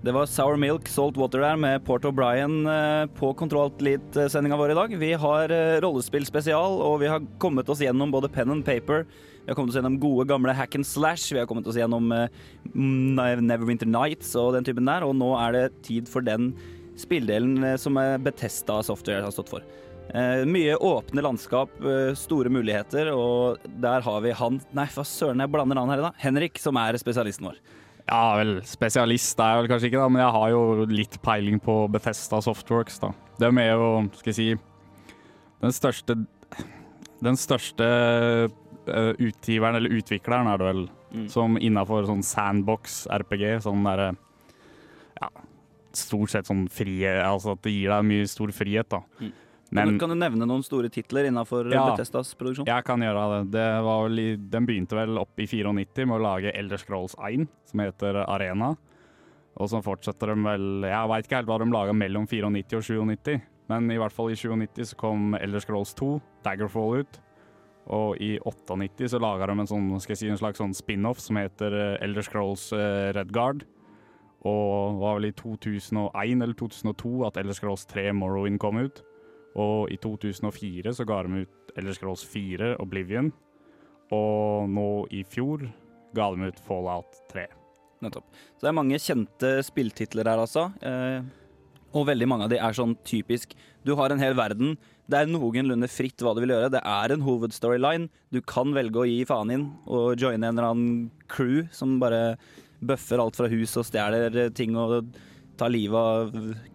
[0.00, 4.74] Det var Sour Milk, Salt Water der med Port O'Brien eh, på Kontroll Elite-sendinga vår
[4.74, 4.94] i dag.
[5.00, 9.06] Vi har rollespill rollespillspesial, og vi har kommet oss gjennom både pen and paper.
[9.44, 11.32] Vi har kommet oss gjennom gode, gamle hack and slash.
[11.32, 12.28] Vi har kommet oss gjennom eh,
[12.76, 15.08] Neverwinter Nights og den typen der.
[15.08, 16.52] Og nå er det tid for den
[17.00, 19.64] spilldelen eh, som eh, Betesta Software har stått for.
[20.10, 25.38] Eh, mye åpne landskap, eh, store muligheter, og der har vi han Nei, hva søren,
[25.38, 26.14] jeg blander han her i dag.
[26.18, 27.60] Henrik, som er spesialisten vår.
[28.08, 31.60] Ja, vel, spesialist er jeg vel kanskje ikke, da, men jeg har jo litt peiling
[31.62, 32.98] på Bethesda Softworks.
[32.98, 33.12] da.
[33.38, 34.48] De er jo, skal jeg si,
[35.62, 36.16] den største
[37.22, 37.84] Den største
[38.88, 41.24] uh, utgiveren, eller utvikleren, er det vel, Mm.
[41.28, 44.16] som innafor sånn sandbox-RPG, sånn derre
[45.20, 45.28] Ja,
[45.92, 49.00] stort sett sånn frie Altså at det gir deg mye stor frihet, da.
[49.20, 49.32] Mm.
[49.70, 51.84] Men kan, du, nevne noen store titler innafor Ja.
[51.92, 52.66] Bethesdas produksjon?
[52.66, 53.40] jeg kan gjøre det.
[53.54, 57.46] det var vel den begynte vel opp i 94 med å lage Elder Scrolls 1,
[57.70, 58.74] som heter Arena.
[59.60, 63.10] Og så fortsetter de vel Jeg veit ikke helt hva de laga mellom 94 og
[63.10, 67.20] 97, men i hvert fall i 97 så kom Elder Scrolls 2, Daggerfall, ut.
[67.90, 71.74] Og i 98 så laga de en, sånn, si, en slags sånn spin-off som heter
[71.74, 73.64] eh, Elder Scrolls eh, Redguard.
[74.46, 79.02] Og det var vel i 2001 eller 2002 at Elder Scrolls 3 Morrowind kom ut.
[79.58, 83.32] Og i 2004 så ga de ut Elder Scrolls 4 Oblivion.
[84.14, 85.66] Og nå i fjor
[86.16, 87.46] ga de ut Fallout 3.
[88.04, 88.30] Nettopp.
[88.56, 90.70] Så det er mange kjente spilltitler her, altså.
[90.80, 91.20] Eh,
[91.90, 94.76] og veldig mange av de er sånn typisk Du har en hel verden.
[95.10, 96.70] Det er noenlunde fritt hva du vil gjøre.
[96.76, 98.10] Det er en hovedstoryline.
[98.30, 102.36] Du kan velge å gi faen inn og joine en eller annen crew som bare
[102.80, 105.10] bøffer alt fra hus og stjeler ting og
[105.60, 106.30] tar livet av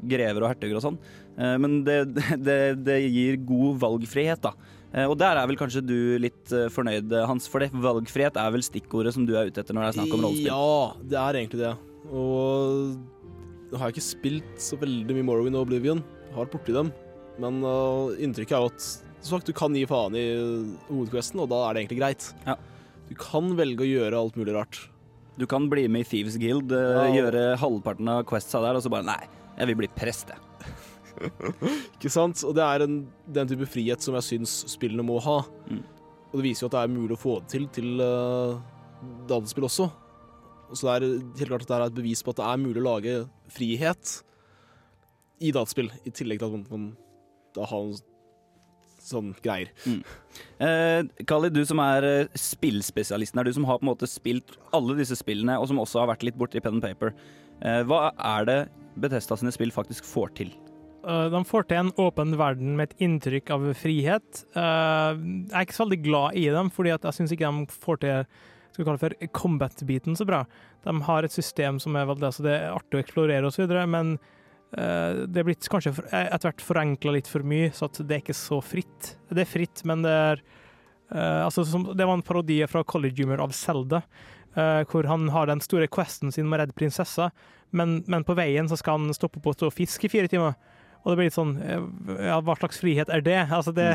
[0.06, 1.00] grever og hertuger og sånn.
[1.38, 2.00] Eh, Men det,
[2.48, 4.54] det, det gir god valgfrihet, da.
[4.96, 8.54] Eh, Og der er vel kanskje du litt eh, fornøyd, Hans, for det valgfrihet er
[8.56, 10.52] vel stikkordet som du er ute etter når det er snakk om rollespill?
[10.52, 11.74] Ja, det er egentlig det.
[12.16, 16.04] Og nå har jeg ikke spilt så veldig mye Morrowind og Oblivion.
[16.30, 16.92] Jeg har borti dem.
[17.42, 18.86] Men uh, inntrykket er jo at
[19.26, 20.24] som sagt, du kan gi faen i
[20.88, 22.28] hovedquesten, og da er det egentlig greit.
[23.10, 24.78] Du kan velge å gjøre alt mulig rart.
[25.36, 27.08] Du kan bli med i Thieves Guild, Ja.
[27.10, 29.18] gjøre halvparten av questsa der, og så bare nei,
[29.58, 30.38] jeg vil bli prest, jeg.
[31.96, 32.42] Ikke sant?
[32.48, 33.02] Og det er en,
[33.38, 35.42] den type frihet som jeg syns spillene må ha.
[35.70, 35.84] Mm.
[36.32, 38.58] Og det viser jo at det er mulig å få det til til uh,
[39.30, 39.90] dataspill også.
[40.74, 41.06] Så det er
[41.40, 43.16] helt klart at det er et bevis på at det er mulig å lage
[43.54, 44.18] frihet
[45.44, 46.92] i dataspill, i tillegg til at man,
[47.56, 48.04] da har noen
[49.06, 49.72] sånne greier.
[49.86, 50.02] Mm.
[50.66, 54.56] Eh, Kali, du som er eh, spillspesialisten her, du som har på en måte spilt
[54.76, 57.14] alle disse spillene, og som også har vært litt borti pen and paper.
[57.62, 58.60] Eh, hva er det
[59.02, 60.56] Bethesda sine spill faktisk får til?
[61.06, 64.44] Uh, De får til en åpen verden med et inntrykk av frihet.
[64.58, 68.02] Uh, Jeg er ikke så veldig glad i dem, fordi jeg syns ikke de får
[68.04, 68.28] til
[68.76, 70.42] skal vi kalle det for combat-biten så bra.
[70.84, 74.18] De har et system som er veldig, altså det er artig å eksplorere osv., men
[74.76, 78.26] uh, det er blitt kanskje etter hvert forenkla litt for mye, så at det er
[78.26, 79.14] ikke så fritt.
[79.30, 80.44] Det er fritt, men det er
[81.16, 84.02] altså, som, Det var en parodi fra College Humor av Zelda,
[84.90, 87.30] hvor han har den store questen sin med å redde prinsessa,
[87.78, 90.58] men, men på veien så skal han stoppe på å stå fiske i fire timer.
[91.06, 91.88] Og det blir litt sånn eh,
[92.26, 93.40] Ja, hva slags frihet er det?
[93.54, 93.92] Altså, det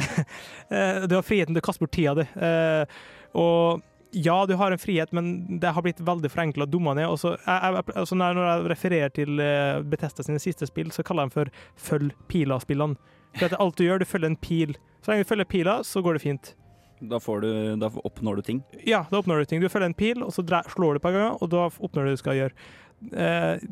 [0.70, 1.06] mm.
[1.10, 2.26] Du har friheten til å kaste bort tida di.
[2.38, 3.00] Eh,
[3.38, 7.06] Og ja, du har en frihet, men det har blitt veldig forenkla dumma ned.
[7.12, 9.42] Og jeg, jeg, altså når jeg refererer til
[9.86, 11.52] Betesta sine siste spill, så kaller jeg dem for
[11.90, 12.98] følg pila-spillene.
[13.36, 14.74] For at alt du gjør, du følger en pil.
[14.98, 16.50] Så lenge du følger pila, så går det fint.
[17.00, 18.62] Da, får du, da oppnår du ting.
[18.84, 19.62] Ja, da oppnår du ting.
[19.62, 22.10] Du følger en pil, og så slår du på en gang, og da oppnår du
[22.10, 22.68] det du skal gjøre.
[23.00, 23.62] Eh,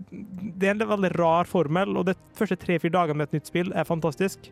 [0.58, 3.72] det er en veldig rar formel, og de første tre-fire dagene med et nytt spill
[3.76, 4.50] er fantastisk.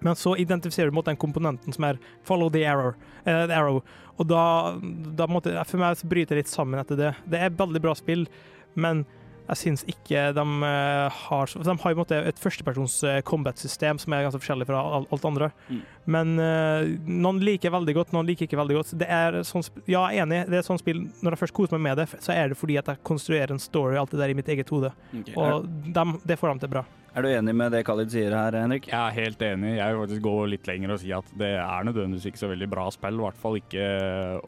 [0.00, 2.94] Men så identifiserer du mot den komponenten som er 'follow the arrow'.
[3.26, 3.82] Uh, the arrow.
[4.18, 4.78] Og da,
[5.16, 7.14] da måtte, for meg så bryter det litt sammen etter det.
[7.28, 8.26] Det er et veldig bra spill,
[8.74, 9.04] men
[9.50, 14.26] jeg syns ikke de eh, har De har måte et førstepersons eh, combat-system som er
[14.26, 15.50] ganske forskjellig fra alt andre.
[15.68, 15.80] Mm.
[16.14, 18.94] Men eh, noen liker veldig godt, noen liker ikke veldig godt.
[19.00, 20.44] Det er sånn, ja, jeg er enig.
[20.50, 22.78] Det er sånn spill Når jeg først koser meg med det, så er det fordi
[22.80, 24.92] at jeg konstruerer en story alt det der i mitt eget hode.
[25.10, 25.34] Okay.
[25.36, 26.84] Og dem- det får dem til bra.
[27.10, 28.86] Er du enig med det Khalid sier her, Henrik?
[28.86, 29.72] Jeg er helt enig.
[29.80, 32.68] Jeg vil faktisk gå litt lenger og si at det er nødvendigvis ikke så veldig
[32.70, 33.18] bra spill.
[33.18, 33.86] I hvert fall ikke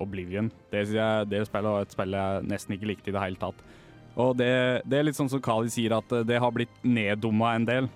[0.05, 0.51] Oblivion.
[0.71, 3.65] Det, jeg, det spillet var et spill jeg nesten ikke likte i det hele tatt.
[4.21, 7.69] Og det, det er litt sånn som Kali sier, at det har blitt neddumma en
[7.69, 7.91] del.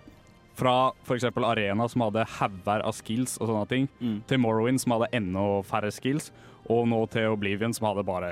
[0.56, 1.26] Fra f.eks.
[1.36, 3.88] Arena, som hadde hauger av skills og sånne ting,
[4.26, 6.30] til Morrowind, som hadde enda færre skills,
[6.72, 8.30] og nå til Oblivion, som hadde bare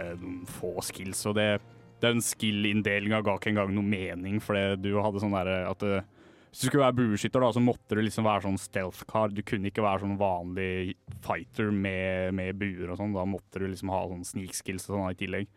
[0.57, 1.20] få skills.
[1.29, 1.61] Og det,
[2.01, 6.01] den skill-inndelinga ga ikke engang noe mening, fordi du hadde sånn derre at det,
[6.55, 9.33] hvis du skulle være bueskytter, da, så måtte du liksom være sånn stealth-kar.
[9.35, 10.94] Du kunne ikke være sånn vanlig
[11.25, 13.16] fighter med, med buer og sånn.
[13.16, 15.51] Da måtte du liksom ha sånn sneak-skills og sånn i tillegg.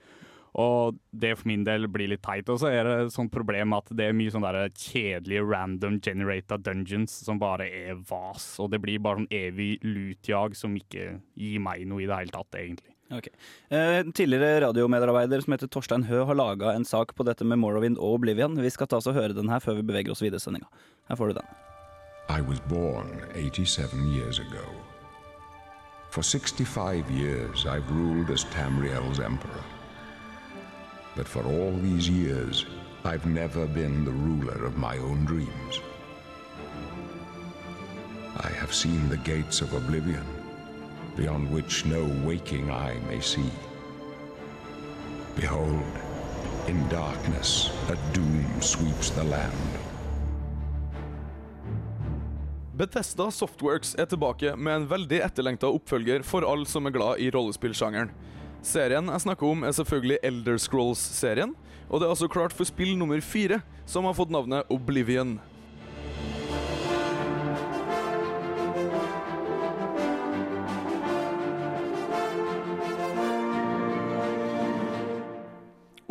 [0.57, 2.49] Og det for min del blir litt teit.
[2.49, 5.99] Og så er det et sånt problem at det er mye sånn der kjedelige random
[6.03, 8.53] generata dungeons som bare er vas.
[8.63, 12.33] Og det blir bare sånn evig loot-jag som ikke gir meg noe i det hele
[12.33, 12.93] tatt, egentlig.
[13.07, 13.31] Okay.
[13.69, 17.95] Eh, tidligere radiomedarbeider som heter Torstein Hø har laga en sak på dette med Morrowind
[18.01, 18.57] og Oblivion.
[18.59, 20.67] Vi skal ta oss og høre den her før vi beveger oss videre i sendinga.
[21.07, 21.55] Her får du den.
[22.27, 24.65] I was born 87 years ago.
[26.09, 29.63] For 65 years, I've ruled as Tamriel's emperor.
[31.17, 32.67] But for all these years,
[33.03, 35.81] I've never been the ruler of my own dreams.
[38.37, 40.23] I have seen the gates of oblivion,
[41.15, 43.49] beyond which no waking eye may see.
[45.35, 45.89] Behold,
[46.67, 49.73] in darkness, a doom sweeps the land.
[52.77, 57.31] Bethesda Softworks er tilbake med en veldig etterlengta oppfølger for alle som er glad i
[57.33, 58.13] rollespillsjangeren.
[58.67, 61.53] Serien jeg snakker om, er selvfølgelig Elder Scrolls-serien,
[61.87, 65.37] og det er altså klart for spill nummer fire, som har fått navnet Oblivion.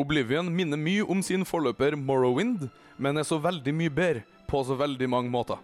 [0.00, 4.80] Oblivion minner mye om sin forløper Morrowind, men er så veldig mye bedre på så
[4.80, 5.60] veldig mange måter.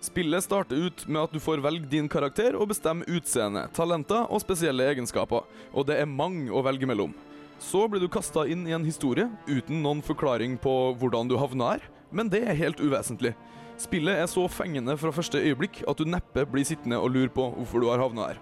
[0.00, 4.40] Spillet starter ut med at du får velge din karakter og bestemme utseende, talenter og
[4.40, 5.44] spesielle egenskaper,
[5.76, 7.12] og det er mange å velge mellom.
[7.60, 11.74] Så blir du kasta inn i en historie uten noen forklaring på hvordan du havna
[11.74, 13.34] her, men det er helt uvesentlig.
[13.80, 17.50] Spillet er så fengende fra første øyeblikk at du neppe blir sittende og lure på
[17.58, 18.40] hvorfor du har havna her.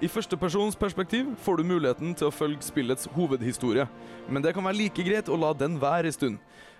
[0.00, 3.84] I førstepersons perspektiv får du muligheten til å følge spillets hovedhistorie,
[4.30, 6.36] men det kan være like greit å la den være en stund.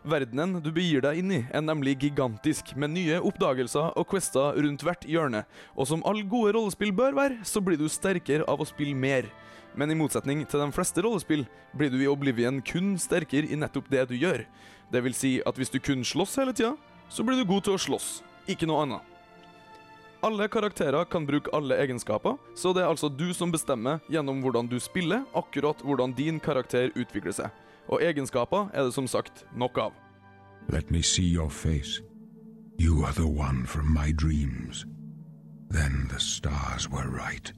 [0.06, 4.84] Verdenen du begir deg inn i, er nemlig gigantisk, med nye oppdagelser og quester rundt
[4.86, 5.42] hvert hjørne,
[5.74, 9.26] og som alle gode rollespill bør være, så blir du sterkere av å spille mer.
[9.78, 13.90] Men i motsetning til de fleste rollespill, blir du i Oblivion kun sterkere i nettopp
[13.90, 14.46] det du gjør.
[14.88, 16.72] Det vil si at hvis du kun slåss hele tida,
[17.10, 18.08] så blir du god til å slåss,
[18.48, 19.14] ikke noe annet.
[20.24, 24.66] Alle karakterer kan bruke alle egenskaper, så det er altså du som bestemmer gjennom hvordan
[24.66, 27.52] du spiller, akkurat hvordan din karakter utvikler seg.
[27.88, 29.92] Og egenskaper er det som sagt nok av.
[30.68, 32.02] Let me see your face.
[32.80, 34.86] You are the one from my dreams.
[35.70, 37.52] Then the stars were right,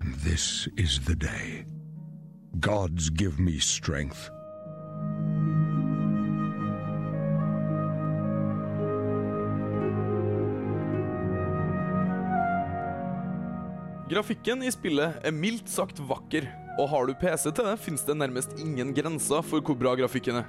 [0.00, 1.64] and this is the day.
[2.60, 4.30] Gods give me strength.
[14.06, 16.44] Grafikken i spillet er mildt sagt vakker,
[16.78, 20.38] og har du PC til det, finnes det nærmest ingen grenser for hvor bra grafikken
[20.38, 20.44] er.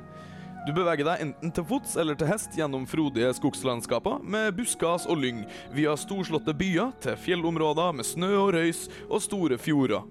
[0.68, 5.24] Du beveger deg enten til fots eller til hest gjennom frodige skogslandskaper med buskas og
[5.24, 5.40] lyng,
[5.74, 10.06] via storslåtte byer til fjellområder med snø og røys og store fjorder.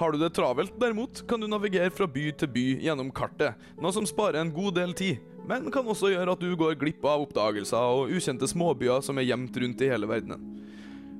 [0.00, 3.92] Har du det travelt, derimot, kan du navigere fra by til by gjennom kartet, noe
[3.92, 7.26] som sparer en god del tid, men kan også gjøre at du går glipp av
[7.26, 10.54] oppdagelser og ukjente småbyer som er gjemt rundt i hele verdenen.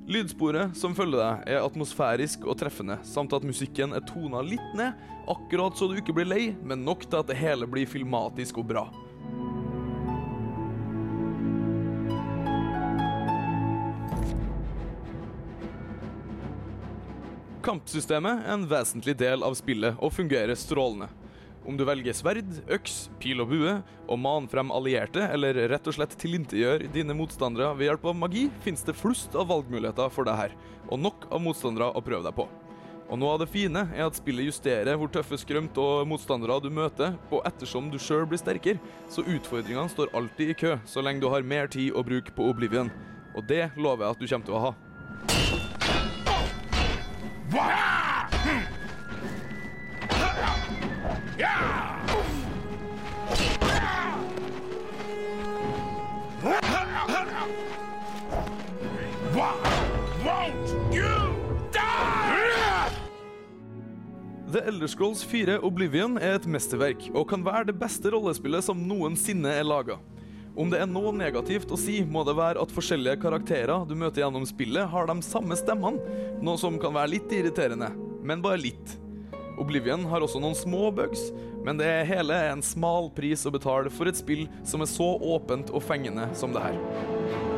[0.09, 4.97] Lydsporet som følger deg, er atmosfærisk og treffende, samt at musikken er tona litt ned,
[5.29, 8.65] akkurat så du ikke blir lei, men nok til at det hele blir filmatisk og
[8.71, 8.87] bra.
[17.69, 21.11] Kampsystemet er en vesentlig del av spillet og fungerer strålende.
[21.67, 23.73] Om du velger sverd, øks, pil og bue,
[24.07, 28.47] og man frem allierte, eller rett og slett tilintetgjør dine motstandere ved hjelp av magi,
[28.63, 30.55] finnes det flust av valgmuligheter for deg her,
[30.87, 32.47] og nok av motstandere å prøve deg på.
[33.09, 36.69] Og noe av det fine er at spillet justerer hvor tøffe skrømt og motstandere du
[36.73, 38.79] møter, og ettersom du sjøl blir sterkere,
[39.09, 42.51] så utfordringene står alltid i kø, så lenge du har mer tid å bruke på
[42.53, 42.93] Oblivion.
[43.35, 44.77] Og det lover jeg at du kommer til å ha.
[64.49, 68.79] The Elder Scrolls 4 Oblivion er et mesterverk, og kan være det beste rollespillet som
[68.81, 69.99] noensinne er laga.
[70.57, 74.23] Om det er noe negativt å si, må det være at forskjellige karakterer du møter
[74.23, 76.01] gjennom spillet, har de samme stemmene,
[76.41, 77.91] noe som kan være litt irriterende,
[78.25, 78.95] men bare litt.
[79.61, 81.27] Oblivion har også noen små bugs,
[81.61, 85.11] men det hele er en smal pris å betale for et spill som er så
[85.29, 87.48] åpent og fengende som det her.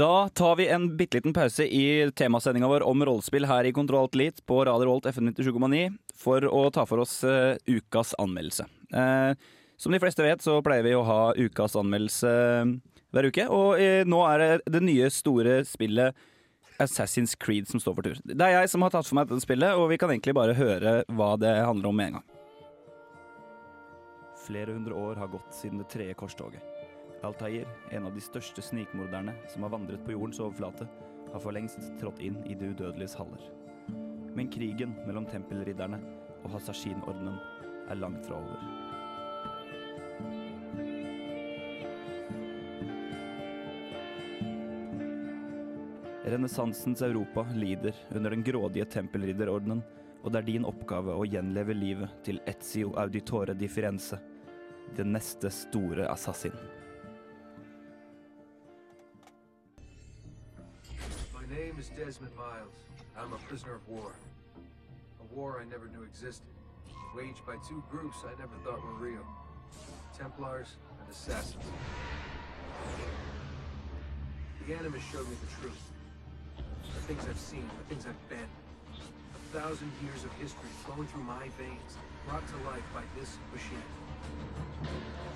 [0.00, 4.06] Da tar vi en bitte liten pause i temasendinga vår om rollespill her i Kontroll
[4.06, 8.64] Alt Elite på Radio Rolt FN 97,9 for å ta for oss uh, ukas anmeldelse.
[8.94, 9.36] Uh,
[9.76, 12.72] som de fleste vet, så pleier vi å ha ukas anmeldelse eh,
[13.12, 13.48] hver uke.
[13.52, 16.16] Og uh, nå er det det nye, store spillet
[16.80, 18.24] Assassin's Creed som står for tur.
[18.24, 20.56] Det er jeg som har tatt for meg dette spillet, og vi kan egentlig bare
[20.56, 22.28] høre hva det handler om med en gang.
[24.48, 26.79] Flere hundre år har gått siden det tredje korstoget.
[27.22, 30.86] Altair, en av de største snikmorderne som har vandret på jordens overflate,
[31.30, 33.42] har for lengst trådt inn i det udødeliges haller.
[34.32, 36.00] Men krigen mellom tempelridderne
[36.40, 37.36] og Hasashin-ordenen
[37.90, 38.64] er langt fra over.
[46.30, 49.84] Renessansens Europa lider under den grådige tempelridderordenen,
[50.22, 54.20] og det er din oppgave å gjenleve livet til Ezio Auditore di Firenze,
[54.96, 56.54] den neste store assassin.
[61.80, 62.74] Name is Desmond Miles.
[63.16, 64.12] I'm a prisoner of war.
[65.20, 66.46] A war I never knew existed,
[67.16, 69.24] waged by two groups I never thought were real
[70.18, 71.64] Templars and Assassins.
[74.66, 75.80] The Animus showed me the truth.
[76.56, 78.50] The things I've seen, the things I've been.
[78.90, 81.96] A thousand years of history flowing through my veins,
[82.28, 85.29] brought to life by this machine.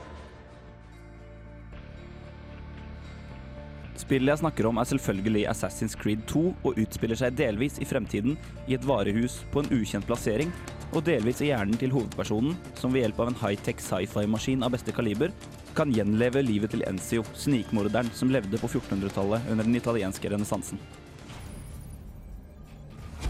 [4.05, 8.35] Spillet jeg snakker om er selvfølgelig Assassin's Creed 2 og utspiller seg delvis i fremtiden
[8.69, 10.51] i et varehus på en ukjent plassering,
[10.93, 14.93] og delvis i hjernen til hovedpersonen, som ved hjelp av en high-tech sci-fi-maskin av beste
[14.93, 15.33] kaliber
[15.75, 20.79] kan gjenleve livet til Enzio, snikmorderen som levde på 1400-tallet under den italienske renessansen.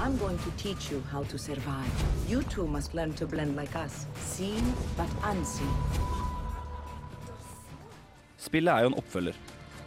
[0.02, 2.04] I'm going to teach you how to survive.
[2.28, 4.06] You two must learn to blend like us.
[4.18, 5.70] Seen, but unseen.
[8.36, 9.36] Spillet er jo en oppfølger,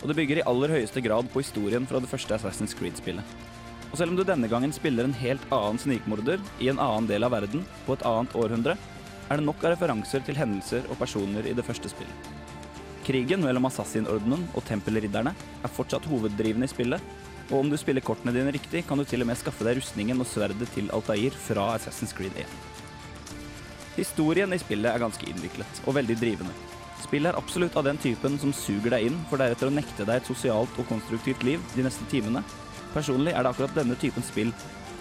[0.01, 3.37] og det bygger i aller høyeste grad på historien fra det første Assassin's Creed-spillet.
[3.91, 7.23] Og selv om du denne gangen spiller en helt annen snikmorder i en annen del
[7.23, 8.75] av verden på et annet århundre,
[9.27, 12.29] er det nok av referanser til hendelser og personer i det første spillet.
[13.07, 17.03] Krigen mellom Assassin-ordenen og tempelridderne er fortsatt hoveddrivende i spillet,
[17.47, 20.19] og om du spiller kortene dine riktig, kan du til og med skaffe deg rustningen
[20.19, 22.57] og sverdet til Altair fra Assassin's Creed 1.
[23.95, 26.76] Historien i spillet er ganske innviklet og veldig drivende.
[27.03, 30.21] Spillet er absolutt av den typen som suger deg inn, for deretter å nekte deg
[30.21, 32.41] et sosialt og konstruktivt liv de neste timene.
[32.95, 34.51] Personlig er det akkurat denne typen spill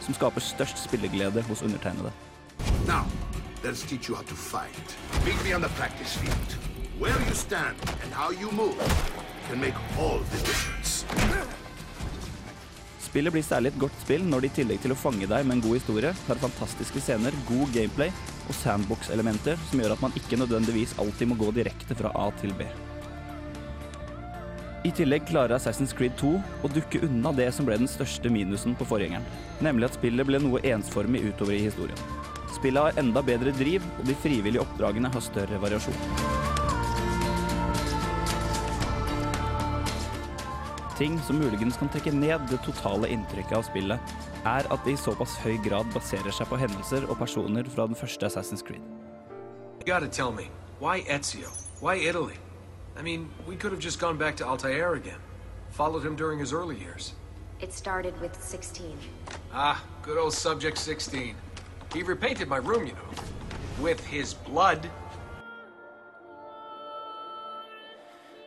[0.04, 2.12] som skaper størst spilleglede hos undertegnede.
[2.86, 3.06] Now,
[3.64, 4.96] let's teach you how to fight.
[5.24, 6.56] Meet me on the practice field.
[7.00, 8.76] Where you stand and how you move
[9.48, 11.04] can make all the difference.
[13.00, 15.56] Spillet blir særlig et godt spill når det i tillegg til å fange deg med
[15.56, 18.12] en god historie, har fantastiske scener, god gameplay
[18.46, 22.54] og sandbox-elementer som gjør at man ikke nødvendigvis alltid må gå direkte fra A til
[22.58, 22.66] B.
[24.86, 26.32] I tillegg klarer Assassin's Creed 2
[26.62, 29.26] å dukke unna det som ble den største minusen på forgjengeren,
[29.64, 32.06] nemlig at spillet ble noe ensformig utover i historien.
[32.54, 36.45] Spillet har enda bedre driv, og de frivillige oppdragene har større variasjon.
[40.96, 44.14] Ting som muligens kan trekke ned det totale inntrykket av spillet,
[44.48, 47.98] er at det i såpass høy grad baserer seg på hendelser og personer fra den
[47.98, 48.80] første Assassin's Creed.
[49.76, 50.48] You gotta tell me,
[50.80, 51.52] why Ezio?
[51.82, 52.38] Why Italy?
[52.98, 55.20] I mean, we could have just gone back to Altair again.
[55.70, 57.12] Followed him during his early years.
[57.60, 58.96] It started with 16.
[59.52, 61.34] Ah, good old Subject 16.
[61.92, 63.84] He repainted my room, you know.
[63.84, 64.88] With his blood.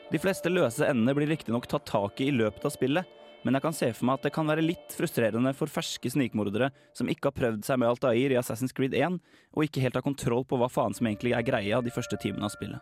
[0.09, 3.09] De fleste løse endene blir riktignok tatt tak i i løpet av spillet,
[3.45, 6.71] men jeg kan se for meg at det kan være litt frustrerende for ferske snikmordere
[6.97, 9.19] som ikke har prøvd seg med Altair i Assassin's Creed 1,
[9.53, 12.49] og ikke helt har kontroll på hva faen som egentlig er greia de første timene
[12.49, 12.81] av spillet.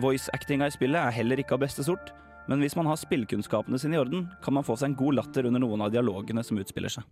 [0.00, 2.12] Voice-actinga i spillet er heller ikke av beste sort,
[2.52, 5.48] men hvis man har spillkunnskapene sine i orden, kan man få seg en god latter
[5.48, 7.04] under noen av dialogene som utspiller seg.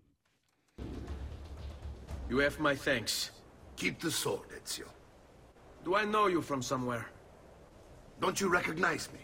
[2.29, 3.31] You have my thanks.
[3.77, 4.87] Keep the sword, Ezio.
[5.85, 7.07] Do I know you from somewhere?
[8.21, 9.21] Don't you recognize me?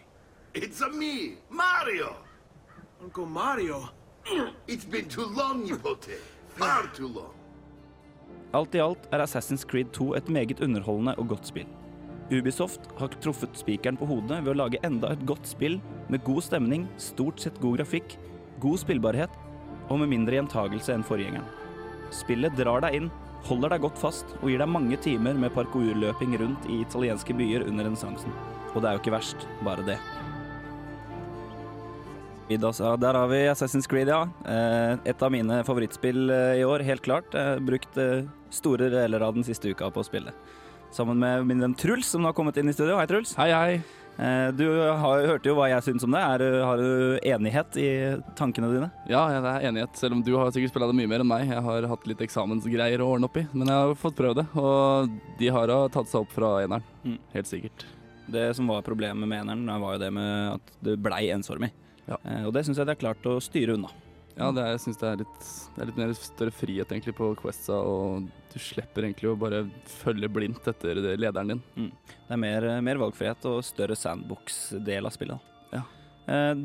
[0.53, 2.15] It's a me, Mario!
[3.03, 3.89] Uncle Mario?
[4.67, 6.17] It's been too long, Nipote.
[6.55, 7.33] Far too long.
[8.53, 11.67] Alt i alt er Assassin's Creed 2 et meget underholdende og godt spill.
[12.31, 15.75] Ubisoft har truffet spikeren på hodet ved å lage enda et godt spill
[16.09, 18.15] med god stemning, stort sett god grafikk,
[18.63, 19.35] god spillbarhet
[19.89, 21.45] og med mindre gjentagelse enn forgjengeren.
[22.15, 23.11] Spillet drar deg inn,
[23.45, 27.67] holder deg godt fast og gir deg mange timer med parkourløping rundt i italienske byer
[27.67, 28.31] under renessansen.
[28.75, 29.97] Og det er jo ikke verst, bare det.
[32.51, 34.27] Ja, der har vi Assassin's Creed, ja.
[34.45, 37.31] Eh, Et av mine favorittspill eh, i år, helt klart.
[37.33, 40.33] Jeg har brukt eh, store deler av den siste uka på å spille.
[40.93, 42.99] Sammen med min venn Truls, som nå har kommet inn i studio.
[42.99, 43.33] Hei, Truls.
[43.39, 43.79] Hei, hei.
[44.55, 44.61] Du
[44.95, 46.21] har, hørte jo hva jeg syns om det.
[46.23, 47.87] Er, har du enighet i
[48.39, 48.87] tankene dine?
[49.11, 51.49] Ja, det er enighet, selv om du har sikkert spilla det mye mer enn meg.
[51.51, 54.45] Jeg har hatt litt eksamensgreier å ordne opp i, men jeg har fått prøvd det.
[54.61, 57.17] Og de har tatt seg opp fra eneren, Mm.
[57.35, 57.83] helt sikkert.
[58.31, 61.71] Det som var problemet med eneren, var jo det med at det blei ensormig.
[62.07, 63.89] Eh, Og det syns jeg det er klart å styre unna.
[64.35, 65.45] Ja, det er, jeg syns det er litt
[65.75, 69.61] Det er litt mer større frihet egentlig på Questa, og du slipper egentlig å bare
[70.01, 71.61] følge blindt etter det- lederen din.
[71.77, 71.91] Mm.
[72.27, 75.39] Det er mer, mer valgfrihet og større sandbox-del av spillet.
[75.71, 75.83] Ja.
[76.27, 76.55] Eh,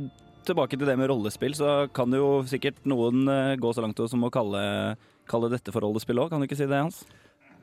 [0.45, 4.25] tilbake til det med rollespill, så kan jo sikkert noen eh, gå så langt som
[4.25, 4.97] å kalle,
[5.29, 7.05] kalle dette for rollespill òg, kan du ikke si det, Hans?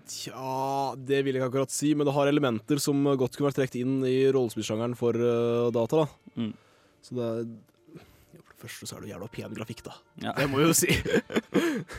[0.08, 3.60] Tja, det vil jeg ikke akkurat si, men det har elementer som godt kunne vært
[3.62, 6.06] trukket inn i rollespillsjangeren for uh, data.
[6.06, 6.42] da.
[6.42, 6.54] Mm.
[7.04, 7.48] Så det er
[8.62, 9.96] første så er det jævla pen grafikk, da.
[10.24, 10.34] Ja.
[10.38, 10.98] Det må jeg jo si.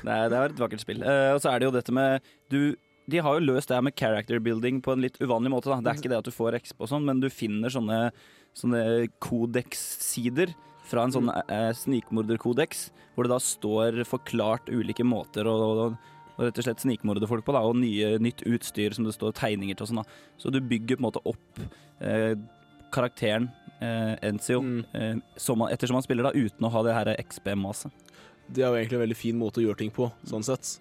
[0.08, 1.02] Er, det er et vakkert spill.
[1.04, 2.74] Uh, og så er det jo dette med du,
[3.10, 5.70] De har jo løst det her med character building på en litt uvanlig måte.
[5.70, 5.78] da.
[5.82, 8.00] Det er ikke det at du får exp og sånn, men du finner sånne,
[8.58, 8.82] sånne
[9.24, 10.54] kodeks-sider
[10.88, 15.90] fra en sånn uh, snikmorderkodeks, hvor det da står forklart ulike måter å,
[16.38, 19.34] å rett og slett snikmorde folk på, da, og nye, nytt utstyr som det står
[19.38, 20.02] tegninger til og sånn.
[20.04, 20.34] da.
[20.38, 21.62] Så du bygger på en måte opp
[22.00, 22.34] eh,
[22.94, 23.50] karakteren
[23.82, 24.60] eh, Enzio
[24.94, 27.90] eh, som man, ettersom man spiller, da, uten å ha det her XB-maset.
[28.48, 30.76] Det er jo egentlig en veldig fin måte å gjøre ting på, sånn sett.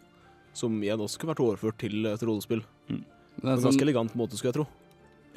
[0.55, 2.64] Som igjen også kunne vært overført til et rollespill.
[2.88, 2.95] Det
[3.43, 4.68] er en sånn- ganske elegant måte, skulle jeg tro.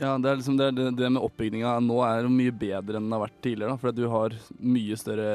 [0.01, 3.13] Ja, det er liksom det, det, med oppbygninga nå er jo mye bedre enn den
[3.13, 3.75] har vært tidligere.
[3.75, 5.29] da, For du har mye større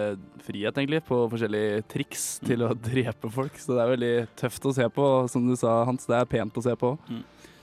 [0.46, 3.60] frihet egentlig på forskjellige triks til å drepe folk.
[3.62, 6.08] Så det er veldig tøft å se på, som du sa Hans.
[6.10, 6.96] Det er pent å se på.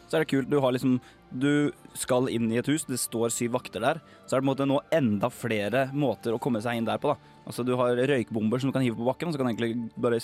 [0.07, 0.51] Så er det kult.
[0.53, 1.01] Du har liksom
[1.32, 4.01] Du skal inn i et hus, det står syv vakter der.
[4.26, 7.01] Så er det på en måte nå enda flere måter å komme seg inn der
[7.01, 7.32] på, da.
[7.49, 9.88] Altså du har røykbomber som du kan hive på bakken, og så kan du egentlig
[9.97, 10.20] bare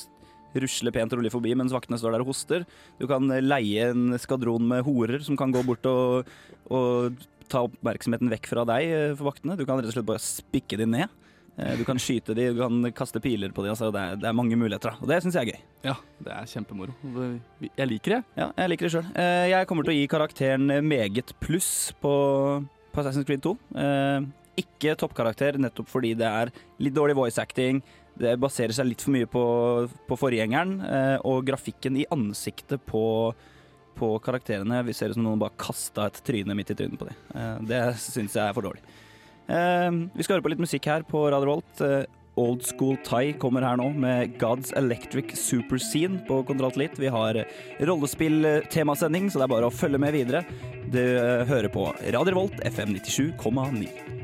[0.55, 2.65] s- rusle pent og rolig forbi mens vaktene står der og hoster.
[3.01, 6.27] Du kan eh, leie en skadron med horer som kan gå bort og,
[6.71, 7.17] og
[7.49, 9.57] ta oppmerksomheten vekk fra deg eh, for vaktene.
[9.57, 11.09] Du kan rett og slett bare spikke de ned.
[11.59, 13.71] Eh, Du kan skyte de, du kan kaste piler på de.
[13.73, 15.03] Altså det, er, det er mange muligheter, da.
[15.03, 15.63] Og det syns jeg er gøy.
[15.89, 16.95] Ja, det er kjempemoro.
[17.67, 18.21] Jeg liker det.
[18.39, 19.09] Ja, jeg liker det sjøl.
[19.53, 21.71] Jeg kommer til å gi karakteren meget pluss
[22.03, 22.13] på
[22.95, 23.51] på Assassin's Creed 2.
[23.79, 24.29] Eh,
[24.59, 26.49] ikke toppkarakter, nettopp fordi det er
[26.83, 27.83] litt dårlig voice acting.
[28.19, 29.45] Det baserer seg litt for mye på,
[30.09, 33.03] på forgjengeren, eh, og grafikken i ansiktet på,
[33.99, 37.11] på karakterene vi ser ut som noen bare kasta et tryne midt i trynet på
[37.11, 37.21] dem.
[37.35, 38.83] Eh, det syns jeg er for dårlig.
[39.49, 41.85] Eh, vi skal høre på litt musikk her på Radio Volt.
[41.85, 42.05] Eh,
[42.39, 47.45] Old School Thai kommer her nå med God's Electric Super Scene på Kontroll Vi har
[47.81, 50.45] rollespill-temasending, så det er bare å følge med videre.
[50.87, 54.18] Du eh, hører på Radio Volt FM 97,9.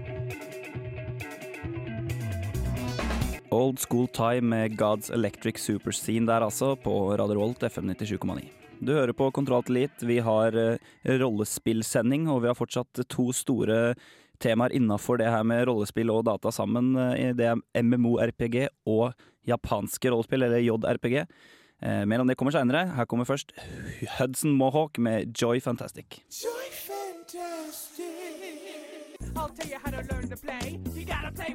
[3.55, 8.45] Old School Time med God's Electric Super Scene der altså, på Radio Rolt FM 97,9.
[8.85, 10.03] Du hører på Kontroll Litt.
[10.03, 10.77] Vi har eh,
[11.23, 13.95] rollespillsending, og vi har fortsatt to store
[14.43, 16.93] temaer innafor det her med rollespill og data sammen.
[16.99, 19.15] eh, Det er MMO-RPG og
[19.47, 21.21] japanske rollespill, eller JRPG.
[21.85, 22.87] Eh, mer om det kommer seinere.
[22.97, 23.53] Her kommer først
[24.19, 26.21] Hudson Mohawk med Joy Fantastic.
[26.43, 28.11] Joy Fantastic.
[29.37, 30.79] I'll tell you how to learn to play.
[30.95, 31.55] You gotta play.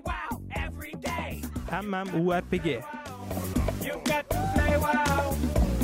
[1.69, 2.81] MMORPG.
[3.85, 5.35] You got to play WoW.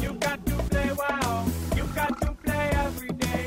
[0.02, 1.46] You got to play WoW.
[1.78, 3.46] You got to play every day.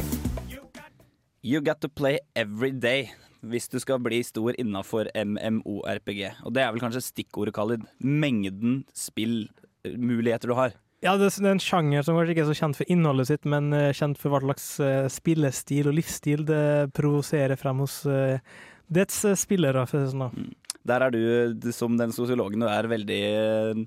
[1.43, 3.11] You got to play every day
[3.43, 6.20] hvis du skal bli stor innafor MMORPG.
[6.47, 7.86] Og det er vel kanskje stikkordet, Khalid.
[7.99, 10.74] Mengden spillmuligheter du har.
[11.03, 13.70] Ja, det er en sjanger som kanskje ikke er så kjent for innholdet sitt, men
[13.74, 18.43] eh, kjent for hva slags eh, spillestil og livsstil det provoserer frem hos eh,
[18.91, 19.86] dets eh, spillere.
[19.86, 20.26] For å si sånn.
[20.26, 20.68] da.
[20.87, 23.81] Der er du, som den sosiologen du er, veldig eh,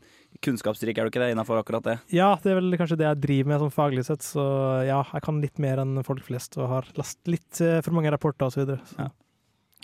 [0.43, 1.95] kunnskapsrik, er du ikke det, innafor akkurat det?
[2.13, 4.43] Ja, det er vel kanskje det jeg driver med sånn faglig sett, så
[4.85, 8.11] ja, jeg kan litt mer enn folk flest og har lest litt eh, for mange
[8.13, 8.83] rapporter og så videre.
[8.91, 9.07] Så.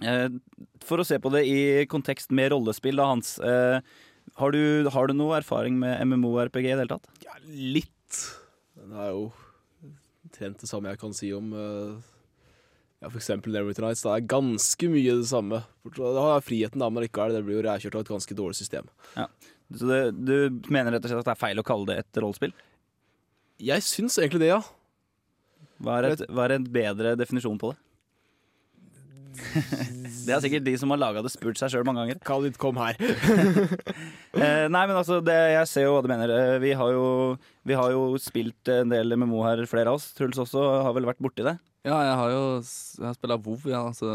[0.05, 0.27] Eh,
[0.85, 1.57] For å se på det i
[1.89, 3.37] kontekst med rollespill, da, Hans.
[3.39, 3.79] eh,
[4.37, 7.07] Har du, har du noe erfaring med MMO-RPG i det hele tatt?
[7.47, 8.21] Litt.
[8.77, 9.29] Det er jo
[10.35, 11.49] trent det samme jeg kan si om
[12.97, 14.01] ja, for eksempel Never Nights.
[14.01, 15.61] Det er ganske mye det samme.
[15.97, 17.35] Da har jeg friheten, da, men likevel.
[17.37, 18.89] Det blir jo rævkjørt av et ganske dårlig system.
[19.13, 19.27] Ja.
[19.75, 22.21] Så det, du mener rett og slett at det er feil å kalle det et
[22.23, 22.55] rollespill?
[23.61, 24.61] Jeg syns egentlig det, ja.
[25.83, 27.81] Hva er, et, hva er en bedre definisjon på det?
[30.25, 32.21] det er sikkert de som har laga det, spurt seg sjøl mange ganger.
[32.25, 32.97] Khalid, kom her.
[34.41, 36.33] eh, nei, men altså, det, jeg ser jo hva du mener.
[36.33, 37.05] Eh, Vi har jo,
[37.67, 40.09] vi har jo spilt en del MMO her, flere av oss.
[40.17, 41.59] Truls også har vel vært borti det?
[41.87, 43.85] Ja, jeg har jo jeg har spilla WoW, ja.
[43.95, 44.09] så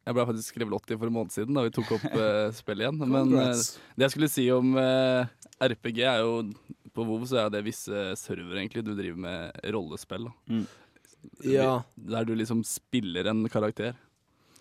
[0.00, 2.86] jeg ble faktisk skrevet 80 for en måned siden da vi tok opp uh, spillet
[2.86, 3.00] igjen.
[3.04, 3.52] Men uh,
[3.94, 5.28] det jeg skulle si om uh,
[5.60, 6.40] RPG, er jo
[6.96, 10.26] På WoW så er det visse servere egentlig du driver med rollespill.
[10.26, 10.56] Da.
[10.56, 10.64] Mm.
[11.46, 11.74] Ja.
[11.94, 13.94] Der du liksom spiller en karakter.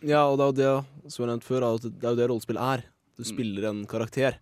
[0.06, 2.30] Ja, og det er jo det, som jeg nevnte før, at det er jo det
[2.30, 2.86] rollespill er.
[3.20, 4.38] Du spiller en karakter.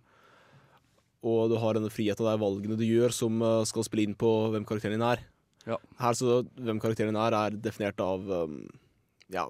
[1.26, 4.14] Og du har denne friheten, og er valgene du gjør som eh, skal spille inn
[4.18, 5.24] på hvem karakteren din er.
[5.66, 5.78] Ja.
[6.00, 8.60] Her så hvem karakteren er, er definert av um,
[9.32, 9.48] ja,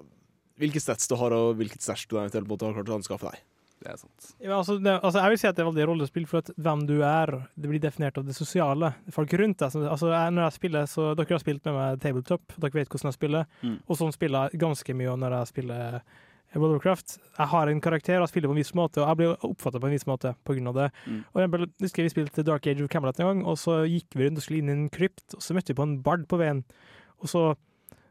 [0.59, 3.45] hvilke stats du har, og hvilket stæsj du eventuelt måtte ha klart å anskaffe deg.
[3.79, 4.31] Det er sant.
[4.43, 6.81] Ja, altså, det, altså, jeg vil si at det er veldig rollespill, for at hvem
[6.89, 8.91] du er, det blir definert av det sosiale.
[9.15, 9.77] Folk rundt deg.
[9.87, 13.11] Altså, jeg, når jeg spiller, så Dere har spilt med meg tabletop, dere vet hvordan
[13.11, 13.47] jeg spiller.
[13.63, 13.77] Mm.
[13.85, 16.01] Og sånn spiller jeg ganske mye når jeg spiller
[16.55, 17.17] World of Warcraft.
[17.37, 19.89] Jeg har en karakter og spiller på en viss måte, og jeg blir oppfatta på
[19.89, 20.89] en viss måte av det.
[21.05, 21.19] Mm.
[21.33, 24.25] Og jeg husker vi spilte Dark Age of Camelot en gang, og så gikk vi
[24.25, 26.39] rundt og skulle inn i en krypt, og så møtte vi på en bard på
[26.41, 26.63] veien.
[27.21, 27.43] Og så,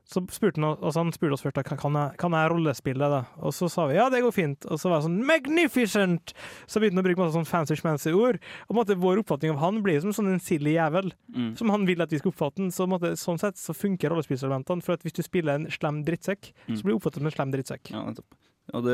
[0.08, 3.18] så spurte han, altså han spurte oss først kan jeg, kan jeg rollespille, da.
[3.44, 4.64] Og så sa vi ja, det går fint.
[4.72, 6.32] Og så var det sånn magnificent!
[6.66, 8.40] Så begynte han å bruke masse sånn fancy-schmancy ord.
[8.70, 11.56] Og måtte, vår oppfatning av han blir som sånn en silly jævel, Mm.
[11.58, 12.70] som han vil at vi skal oppfatte den.
[12.72, 16.52] Så måtte, sånn sett så funker rollespillelementene, For at hvis du spiller en slem drittsekk,
[16.68, 16.76] Mm.
[16.76, 17.90] så blir du oppfattet som en slem drittsekk.
[17.92, 18.24] Ja, nettopp.
[18.76, 18.92] Og du,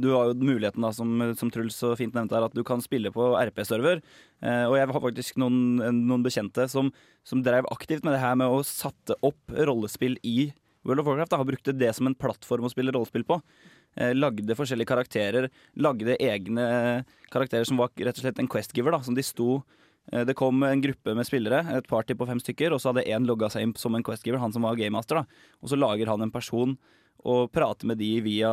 [0.00, 2.80] du har jo muligheten, da, som, som Truls så fint nevnte her, at du kan
[2.84, 4.00] spille på RP-server.
[4.40, 5.58] Eh, og jeg har faktisk noen,
[6.06, 6.88] noen bekjente som,
[7.28, 10.52] som drev aktivt med det her med å satte opp rollespill i
[10.86, 11.34] World of Warcraft.
[11.34, 13.38] Da, har brukte det som en plattform å spille rollespill på.
[14.00, 15.50] Eh, lagde forskjellige karakterer.
[15.76, 16.66] Lagde egne
[17.32, 18.96] karakterer som var rett og slett en questgiver.
[18.96, 22.90] De eh, det kom en gruppe med spillere, et party på fem stykker, og så
[22.90, 25.20] hadde én logga seg inn som en Quest-giver, han som var gamemaster.
[25.20, 25.52] da.
[25.60, 26.78] Og så lager han en person
[27.24, 28.50] og prater med de via,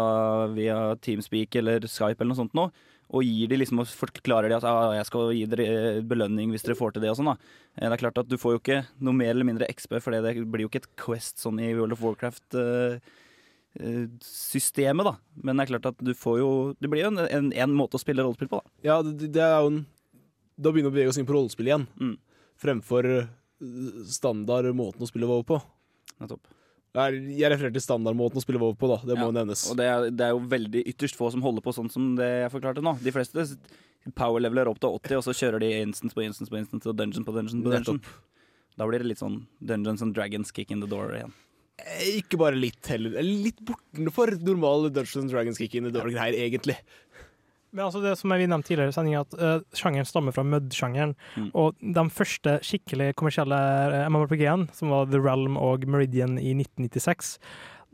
[0.53, 2.65] via Teamspeak eller Skype eller noe sånt nå.
[3.09, 6.61] Og gir de liksom og forklarer de at ah, jeg skal gi dere belønning hvis
[6.67, 7.09] dere får til det.
[7.09, 7.36] og sånn da.
[7.80, 10.09] Eh, Det er klart at Du får jo ikke noe mer eller mindre XP, for
[10.13, 15.05] det blir jo ikke et Quest sånn i World of Warcraft-systemet.
[15.09, 15.13] da.
[15.43, 16.49] Men det er klart at du får jo
[16.80, 18.61] Det blir jo en, en, en måte å spille rollespill på.
[18.61, 18.65] da.
[18.86, 19.82] Ja, det, det er jo en
[20.59, 21.88] Da begynner vi å bevege oss inn på rollespill igjen.
[21.99, 22.17] Mm.
[22.59, 23.28] Fremfor eh,
[24.11, 25.57] standard måten å spille WoW på.
[26.20, 26.43] Nettopp.
[26.98, 28.98] Jeg jeg refererer til standardmåten å spille WoW på, da.
[29.06, 29.68] Det må Ja, nevnes.
[29.70, 32.30] Og det er, det er jo veldig ytterst få som holder på sånn som det
[32.46, 32.96] jeg forklarte nå.
[33.04, 33.46] De fleste
[34.18, 37.26] power-leveler opp til 80, og så kjører de instance på instance på instance og dungeon
[37.28, 38.02] på dungeon på dungeon.
[38.80, 41.34] Da blir det litt sånn Dungeons and Dragons kick in the door igjen.
[41.80, 43.14] Eh, Ikke bare litt heller.
[43.20, 46.78] Eller Litt bortenfor normale Dungeons and Dragons kick in the door-greier, egentlig.
[47.72, 51.15] Men altså det som vi nevnte tidligere i sendinga, at uh, sjangeren stammer fra Mud-sjangeren.
[51.53, 53.59] Og de første skikkelig kommersielle
[53.93, 57.38] uh, MMORPG-ene, som var The Realm og Meridian i 1996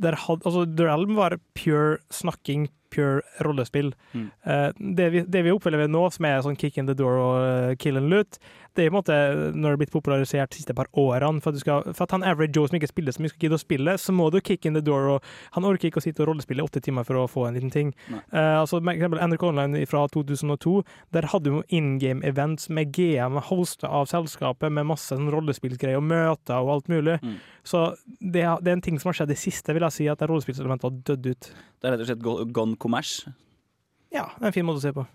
[0.01, 3.93] der had, altså, The Realm var pure snakking, pure rollespill.
[4.13, 4.32] Mm.
[4.47, 7.36] Uh, det, vi, det vi opplever nå, som er sånn kick in the door og
[7.39, 8.39] uh, kill and loot,
[8.76, 9.17] det er på en måte
[9.55, 11.41] når det er blitt popularisert de siste par årene.
[11.43, 13.47] For at, du skal, for at han average Joe som ikke spiller så mye, skal
[13.47, 15.07] gidde å spille, så må du kick in the door.
[15.15, 17.57] Og han orker ikke å sitte og rollespille i åtte timer for å få en
[17.57, 17.93] liten ting.
[18.11, 20.76] Eh, altså, med eksempel NRK Online fra 2002,
[21.15, 26.01] der hadde vi in game events med GM hosta av selskapet med masse sånn rollespillgreier
[26.01, 27.19] og møter og alt mulig.
[27.23, 27.39] Mm.
[27.65, 27.88] Så
[28.19, 30.89] det, det er en ting som har skjedd i siste, vil jeg si, at rollespillselementet
[30.89, 31.49] har dødd ut.
[31.80, 33.32] Det er rett og slett gone commerce?
[34.15, 35.05] Ja, det er en fin måte å se på.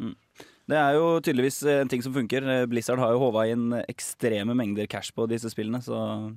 [0.71, 2.47] Det er jo tydeligvis eh, en ting som funker.
[2.47, 6.31] Eh, Blizzard har jo håva inn ekstreme mengder cash på disse spillene, så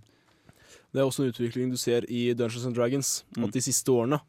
[0.94, 3.24] Det er også en utvikling du ser i Dungeons and Dragons.
[3.38, 3.46] Mm.
[3.46, 4.22] At de siste årene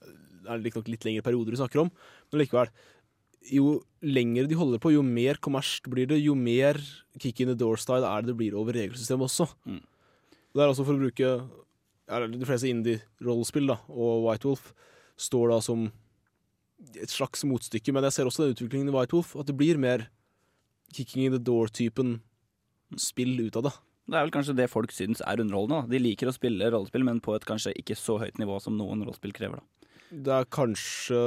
[0.00, 1.90] Det er riktignok litt lengre perioder vi snakker om,
[2.32, 2.72] men likevel.
[3.52, 6.80] Jo lenger de holder på, jo mer kommersielt blir det, jo mer
[7.20, 9.46] kick in the door-style er det det blir over regelsystemet også.
[9.68, 9.82] Mm.
[10.56, 11.30] Det er også for å bruke
[12.10, 14.72] De fleste indie-rollespill og White Wolf
[15.20, 15.90] står da som
[16.96, 19.80] et slags motstykke, men jeg ser også den utviklingen i White Wolf, at det blir
[19.80, 20.08] mer
[20.94, 22.18] kicking in the door-typen
[22.98, 23.74] spill ut av det.
[24.10, 25.84] det er vel kanskje det folk syns er underholdende.
[25.84, 25.92] Da.
[25.92, 29.04] De liker å spille rollespill, men på et kanskje ikke så høyt nivå som noen
[29.06, 29.60] rollespill krever.
[29.60, 29.90] Da.
[30.10, 31.20] Det er kanskje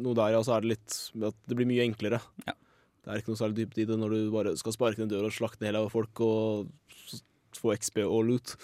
[0.00, 2.22] noe der, ja, så er det litt at det blir mye enklere.
[2.48, 2.56] Ja.
[3.04, 5.28] Det er ikke noe særlig dypt i det når du bare skal sparke ned døra
[5.28, 6.70] og slakte hele folk og
[7.60, 8.54] få XP og loot.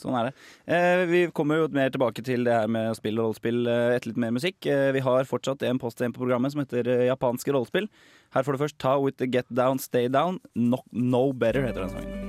[0.00, 0.34] Sånn er det.
[0.66, 4.12] Eh, vi kommer jo mer tilbake til det her med spill og rollespill eh, etter
[4.12, 4.60] litt mer musikk.
[4.66, 7.88] Eh, vi har fortsatt en post igjen på programmet som heter eh, Japanske rollespill.
[8.34, 10.40] Her får du først ta With the Get Down, Stay Down.
[10.54, 12.22] No, no Better heter den sangen.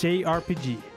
[0.00, 0.89] JRPG.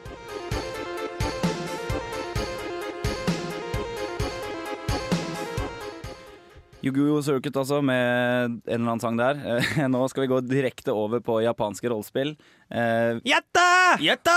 [6.83, 7.21] Yu-Gi-Oh!
[7.23, 9.37] Circuit altså, med en eller annen sang der.
[9.93, 12.33] Nå skal vi gå direkte over på japanske rollespill.
[12.67, 13.69] Eh, Gjetta!
[14.03, 14.35] Gjetta!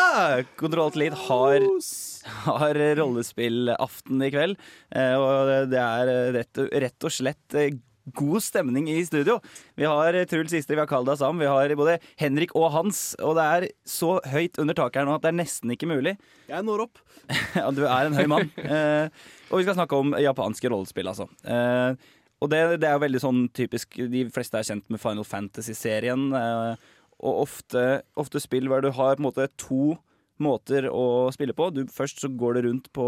[0.61, 1.67] Kontroll Elite har,
[2.47, 4.63] har rollespillaften i kveld.
[4.95, 7.75] Eh, og det er rett, rett og slett eh,
[8.15, 9.41] god stemning i studio.
[9.75, 13.17] Vi har Truls Sister, vi har Kalda Sam, vi har både Henrik og Hans.
[13.19, 16.15] Og det er så høyt under taket her nå at det er nesten ikke mulig.
[16.47, 17.03] Jeg når opp.
[17.77, 18.53] du er en høy mann.
[18.63, 19.11] Eh,
[19.51, 21.27] og vi skal snakke om japanske rollespill, altså.
[21.43, 25.25] Eh, og det, det er jo veldig sånn typisk De fleste er kjent med Final
[25.25, 26.29] Fantasy-serien.
[26.37, 26.89] Eh,
[27.25, 27.85] og ofte,
[28.21, 29.95] ofte spill hvor du har på en måte to
[30.43, 31.71] måter å spille på.
[31.73, 33.07] Du, først så går du rundt på,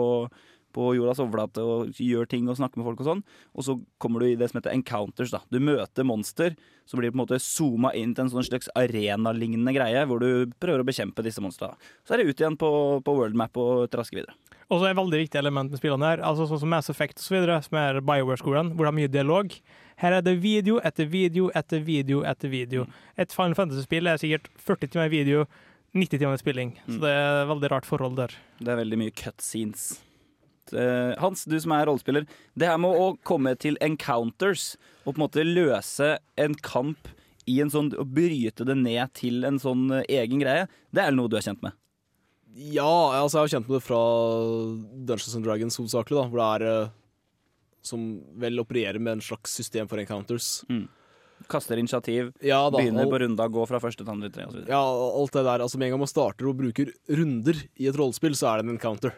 [0.75, 3.23] på jordas overflate og gjør ting og snakker med folk og sånn.
[3.55, 5.33] Og så kommer du i det som heter encounters.
[5.35, 5.41] da.
[5.53, 6.57] Du møter monster,
[6.89, 10.51] så blir på en måte zooma inn til en sånn slags arenalignende greie hvor du
[10.61, 11.79] prøver å bekjempe disse monstrene.
[12.07, 12.71] Så er det ut igjen på,
[13.05, 14.37] på world map og traske videre.
[14.69, 17.23] Og så er et veldig viktig element med spillene her, altså sånn som Mass Effect
[17.33, 19.55] videre, som er Bioware-skolen, hvor det er mye dialog.
[20.03, 22.85] Her er det video etter video etter video etter video.
[23.17, 25.47] Et Final Fantasy-spill er sikkert 40 timer video,
[25.97, 26.75] 90 timer spilling.
[26.85, 28.37] Så det er et veldig rart forhold der.
[28.61, 29.89] Det er veldig mye cutscenes.
[30.73, 32.27] Eh, Hans, du som er rollespiller.
[32.59, 37.09] Det her med å komme til encounters og på en måte løse en kamp
[37.49, 41.15] i en sånn, og bryte det ned til en sånn eh, egen greie, det er
[41.17, 41.77] noe du er kjent med?
[42.59, 42.91] Ja,
[43.23, 43.99] altså jeg har kjent med det fra
[45.09, 46.95] Dungeons and Dragons hovedsakelig, da, hvor det er eh,
[47.89, 48.07] som
[48.43, 50.49] vel opererer med en slags system for encounters.
[51.49, 54.65] Kaster initiativ, Ja da, begynner alt, på runda, går fra første til andre, tre osv.
[54.69, 55.63] Ja, alt det der.
[55.65, 58.67] Altså Med en gang man starter og bruker runder i et rollespill, så er det
[58.67, 59.15] en encounter.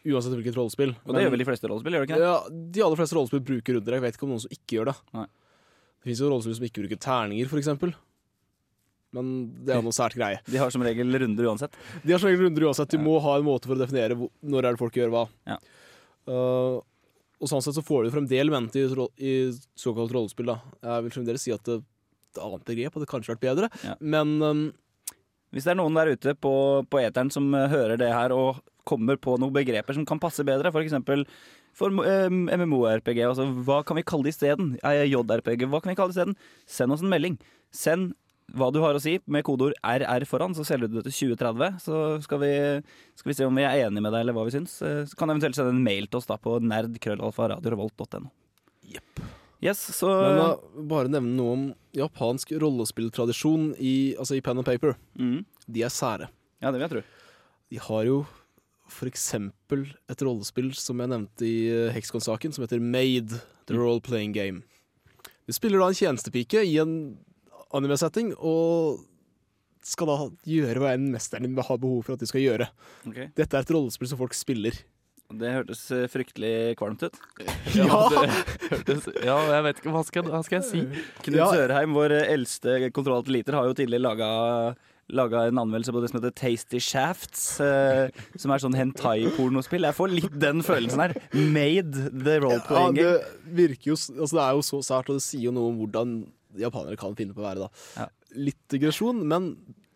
[0.00, 0.94] Uansett hvilket rollespill.
[1.04, 2.28] Og det gjør vel de fleste rollespill, gjør det ikke det?
[2.30, 2.36] Ja,
[2.76, 3.96] De aller fleste rollespill bruker runder.
[3.98, 4.94] Jeg vet ikke om noen som ikke gjør det.
[5.18, 5.26] Nei.
[6.00, 7.68] Det fins jo rollespill som ikke bruker terninger, f.eks.
[9.16, 9.30] Men
[9.66, 10.38] det er noe sært greie.
[10.52, 11.74] De har som regel runder uansett.
[12.04, 12.92] De har som regel runder uansett.
[12.94, 15.24] Du må ha en måte for å definere hvor, når er det folk gjør hva.
[15.50, 15.58] Ja.
[16.30, 16.78] Uh,
[17.40, 19.34] og sånn sett så får du frem det elementet i, i
[19.80, 20.50] såkalt rollespill.
[20.52, 20.58] da.
[20.84, 21.80] Jeg vil fremdeles si at det,
[22.30, 23.96] et annet begrep hadde kanskje vært bedre, Ja.
[24.00, 24.60] men um,
[25.50, 26.52] Hvis det er noen der ute på,
[26.90, 30.44] på eteren som eh, hører det her og kommer på noen begreper som kan passe
[30.46, 30.94] bedre, f.eks.
[31.76, 34.72] For eh, MMO-RPG, altså, hva kan vi kalle det isteden?
[34.82, 36.38] Eh, JRPG, hva kan vi kalle det isteden?
[36.70, 37.36] Send oss en melding.
[37.74, 38.14] Send
[38.50, 41.76] hva du har å si med kodeord RR foran, så selger du det til 2030.
[41.84, 42.52] Så skal vi,
[43.18, 44.74] skal vi se om vi er enige med deg, eller hva vi syns.
[44.82, 48.30] Eh, Så kan du eventuelt sende en mail til oss da på nerdkrøllalfa.radiorevolt.no.
[49.60, 50.48] Yes, så Men da,
[50.88, 51.64] bare nevne noe om
[51.96, 54.94] japansk rollespilltradisjon i, altså i pen and paper.
[55.18, 55.42] Mm.
[55.66, 56.30] De er sære.
[56.60, 57.02] Ja, det vil jeg tro.
[57.70, 58.20] De har jo
[58.90, 63.38] for eksempel et rollespill som jeg nevnte i eh, Hexcon-saken, som heter Made,
[63.70, 64.64] The Role Playing Game.
[65.46, 66.94] Du spiller da en tjenestepike i en
[67.74, 69.06] anime-setting, og
[69.86, 70.16] skal da
[70.46, 72.66] gjøre hva enn mesteren din har behov for at de skal gjøre.
[73.08, 73.30] Okay.
[73.38, 74.76] Dette er et rollespill som folk spiller.
[75.30, 77.18] Det hørtes eh, fryktelig kvalmt ut.
[77.76, 77.86] Ja!
[78.70, 81.02] hørtes, ja, jeg vet ikke, hva skal, hva skal jeg si?
[81.26, 81.50] Knut Ja.
[81.54, 84.30] Sørheim, vår eldste kontroll liter, har jo tidligere laga
[85.10, 89.82] Laga en anmeldelse på det som heter Tasty Shafts, eh, som er sånn hentai-pornospill.
[89.88, 91.14] Jeg får litt den følelsen her.
[91.34, 93.08] Made the Ja, role-playing det
[93.58, 96.12] virker jo Altså, det er jo så sært, og det sier jo noe om hvordan
[96.62, 98.06] japanere kan finne på å være, da.
[98.38, 99.50] Litt digresjon, men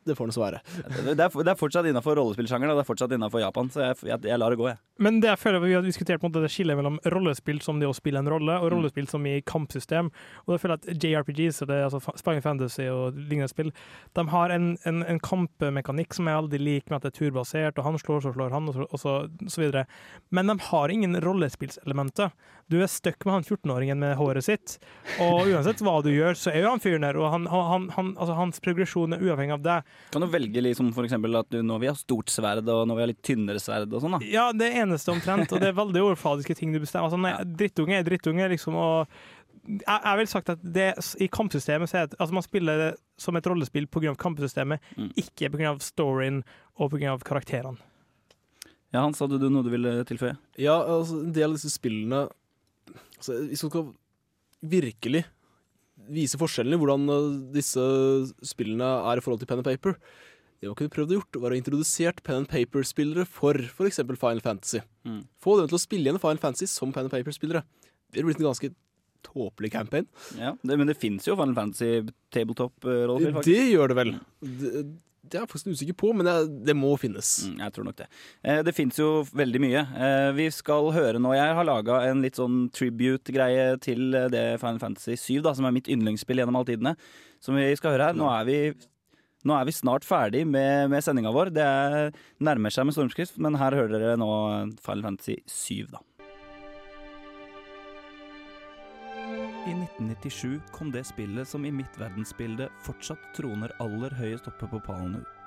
[0.05, 0.61] det får nå svare.
[0.75, 3.99] Det er, det er fortsatt innafor rollespillsjangeren, og det er fortsatt innafor Japan, så jeg,
[4.11, 4.79] jeg, jeg lar det gå, jeg.
[5.03, 7.81] Men det jeg føler vi har diskutert på en måte, det skillet mellom rollespill som
[7.83, 8.63] det å spille en rolle, Mm.
[8.63, 10.11] og rollespill som i kampsystem.
[10.47, 13.73] Og jeg føler at JRPGs, og det er altså Spying Fantasy og lignende spill,
[14.15, 17.79] de har en, en, en kampmekanikk som er veldig lik med at det er turbasert,
[17.81, 19.15] og han slår, så slår han, og så, og så,
[19.51, 19.87] så videre.
[20.31, 22.31] Men de har ingen rollespillselementer.
[22.71, 24.79] Du er stuck med han 14-åringen med håret sitt,
[25.21, 28.13] og uansett hva du gjør, så er jo han fyren der, og han, han, han,
[28.17, 29.79] altså, hans progresjon er uavhengig av det.
[30.15, 32.95] Kan du velge liksom for eksempel at du, nå vil ha stort sverd, og nå
[32.95, 34.21] vil ha litt tynnere sverd og sånn, da?
[34.31, 37.09] Ja, det eneste omtrent, og det er veldig overfladiske ting du bestemmer.
[37.11, 39.09] Altså, nei, drittunge er drittunge, liksom, og
[39.65, 40.91] jeg, jeg vil sagt at det,
[41.25, 44.15] i kampsystemet så er det, altså man spiller det som et rollespill pga.
[44.21, 45.11] kampsystemet, Mm.
[45.19, 45.75] ikke pga.
[45.81, 46.43] storyen
[46.79, 47.17] og pga.
[47.25, 47.79] karakterene.
[48.95, 50.37] Ja, Hans, hadde du noe du ville tilføye?
[50.63, 52.29] Ja, altså, en del av disse spillene
[53.19, 53.89] altså, Hvis man skal
[54.63, 55.25] virkelig
[56.13, 57.83] vise forskjellene hvordan uh, disse
[58.45, 59.97] spillene er i forhold til pen and paper
[60.61, 64.01] Det man kunne prøvd å gjort, var å introdusert pen and paper-spillere for f.eks.
[64.01, 64.81] Final Fantasy.
[65.05, 65.23] Mm.
[65.43, 67.65] Få dem til å spille igjen Final Fantasy som pen and paper-spillere.
[68.09, 68.71] Det ville blitt en ganske
[69.25, 70.07] tåpelig campaign.
[70.39, 73.51] Ja, det, Men det fins jo Final Fantasy tabletop-rollespill, faktisk.
[73.51, 74.15] Det gjør det vel.
[74.41, 74.85] Det,
[75.25, 76.35] det er jeg faktisk usikker på, men det,
[76.69, 77.31] det må finnes.
[77.49, 78.07] Mm, jeg tror nok det.
[78.45, 79.83] Eh, det fins jo veldig mye.
[80.07, 84.45] Eh, vi skal høre nå Jeg har laga en litt sånn tribute-greie til eh, det
[84.63, 86.95] Final Fantasy 7, da, som er mitt yndlingsspill gjennom alle tidene.
[87.45, 88.19] Som vi skal høre her.
[88.19, 88.59] Nå er vi,
[89.49, 91.55] nå er vi snart ferdig med, med sendinga vår.
[91.57, 92.11] Det er,
[92.45, 94.31] nærmer seg med stormskrift, men her hører dere nå
[94.85, 96.05] Final Fantasy 7, da.
[99.99, 105.21] 1997 kom det spillet som i mitt verdensbilde fortsatt troner aller høyest oppe på pallen
[105.21, 105.41] ut.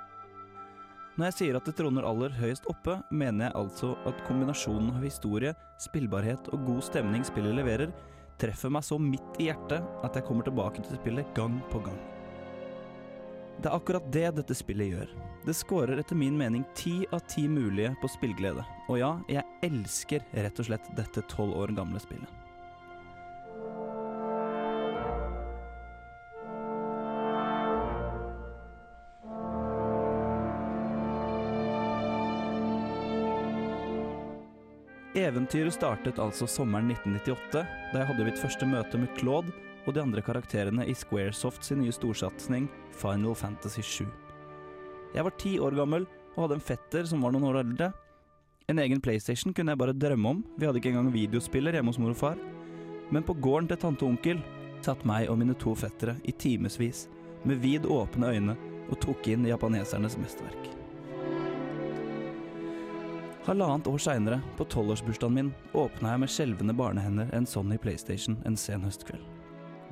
[1.18, 5.04] Når jeg sier at det troner aller høyest oppe, mener jeg altså at kombinasjonen av
[5.04, 7.92] historie, spillbarhet og god stemning spillet leverer,
[8.38, 11.98] treffer meg så midt i hjertet at jeg kommer tilbake til spillet gang på gang.
[13.58, 15.14] Det er akkurat det dette spillet gjør.
[15.48, 18.62] Det scorer etter min mening ti av ti mulige på spillglede.
[18.86, 22.37] Og ja, jeg elsker rett og slett dette tolv år gamle spillet.
[35.28, 39.52] Eventyret startet altså sommeren 1998, da jeg hadde mitt første møte med Claude
[39.84, 44.06] og de andre karakterene i Squaresoft sin nye storsatsing Final Fantasy 7.
[45.16, 47.90] Jeg var ti år gammel og hadde en fetter som var noen år eldre.
[48.72, 52.00] En egen PlayStation kunne jeg bare drømme om, vi hadde ikke engang videospiller hjemme hos
[52.04, 52.40] mor og far.
[53.12, 54.44] Men på gården til tante og onkel
[54.86, 57.08] satt meg og mine to fettere i timevis
[57.44, 60.77] med vid åpne øyne og tok inn japanesernes mesterverk.
[63.48, 68.58] Halvannet år seinere, på tolvårsbursdagen min, åpna jeg med skjelvende barnehender en Sony PlayStation en
[68.60, 69.24] sen høstkveld.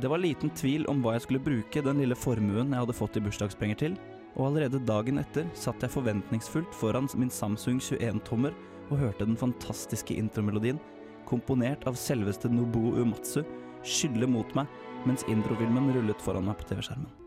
[0.03, 3.15] Det var liten tvil om hva jeg skulle bruke den lille formuen jeg hadde fått
[3.15, 3.97] i bursdagspenger til,
[4.35, 8.51] og allerede dagen etter satt jeg forventningsfullt foran min Samsung 21-tommer
[8.89, 10.81] og hørte den fantastiske intromelodien,
[11.23, 13.45] komponert av selveste Nobuo Umatsu,
[13.87, 14.67] skylle mot meg
[15.07, 17.24] mens introfilmen rullet foran meg på TV-skjermen.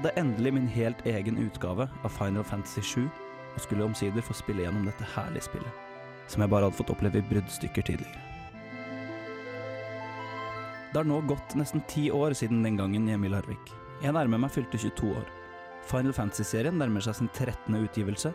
[0.00, 3.04] Hadde endelig min helt egen utgave av Final Fantasy 7,
[3.50, 5.86] og skulle omsider få spille gjennom dette herlige spillet,
[6.30, 8.26] som jeg bare hadde fått oppleve i bruddstykker tidligere.
[10.90, 13.74] Det har nå gått nesten ti år siden den gangen hjemme i Larvik.
[14.00, 15.28] Jeg nærmer meg fylte 22 år.
[15.86, 17.76] Final Fantasy-serien nærmer seg sin 13.
[17.78, 18.32] utgivelse,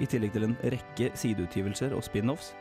[0.00, 2.54] i tillegg til en rekke sideutgivelser og spin-offs,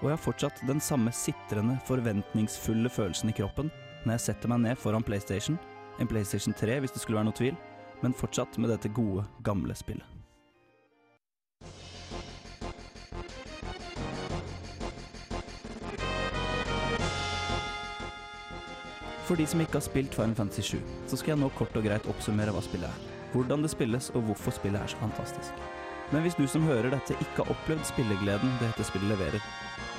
[0.00, 3.68] og jeg har fortsatt den samme sitrende, forventningsfulle følelsen i kroppen
[4.06, 5.58] når jeg setter meg ned foran PlayStation,
[5.98, 7.56] en PlayStation 3 hvis det skulle være noe tvil,
[8.00, 10.06] men fortsatt med dette gode, gamle spillet.
[19.28, 20.78] For de som ikke har spilt Final Fantasy 7,
[21.10, 24.24] så skal jeg nå kort og greit oppsummere hva spillet er, hvordan det spilles og
[24.24, 25.66] hvorfor spillet er så fantastisk.
[26.14, 29.44] Men hvis du som hører dette ikke har opplevd spillegleden det dette spillet leverer,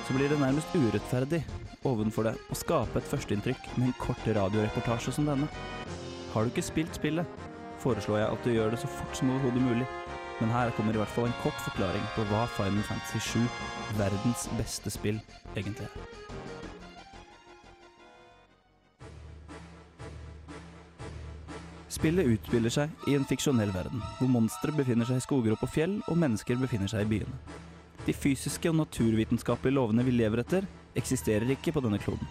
[0.08, 1.44] så blir det nærmest urettferdig
[1.86, 5.46] ovenfor det å skape et førsteinntrykk med en kort radioreportasje som denne.
[6.34, 7.46] Har du ikke spilt spillet,
[7.82, 9.86] foreslår jeg at du gjør det så fort som overhodet mulig.
[10.40, 13.40] Men her kommer i hvert fall en kort forklaring på hva Final Fantasy 7,
[13.98, 15.20] verdens beste spill,
[15.56, 16.20] egentlig er.
[21.90, 25.68] Spillet utspiller seg i en fiksjonell verden, hvor monstre befinner seg i skoger og på
[25.74, 27.58] fjell, og mennesker befinner seg i byene.
[28.06, 32.30] De fysiske og naturvitenskapelige lovene vi lever etter, eksisterer ikke på denne kloden.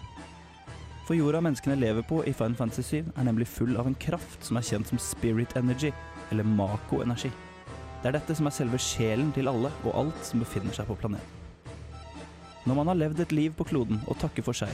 [1.08, 4.44] For jorda menneskene lever på i Final Fantasy 7 er nemlig full av en kraft
[4.46, 5.90] som er kjent som spirit energy,
[6.30, 7.32] eller mako-energi.
[8.00, 10.96] Det er dette som er selve sjelen til alle og alt som befinner seg på
[11.02, 11.36] planeten.
[12.68, 14.70] Når man har levd et liv på kloden og takker for seg,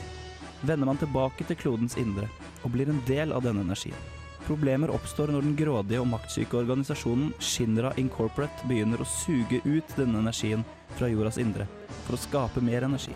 [0.66, 2.28] vender man tilbake til klodens indre
[2.62, 3.98] og blir en del av denne energien.
[4.46, 10.22] Problemer oppstår når den grådige og maktsyke organisasjonen Shinra Incorporate begynner å suge ut denne
[10.22, 10.62] energien
[10.94, 11.66] fra jordas indre
[12.04, 13.14] for å skape mer energi.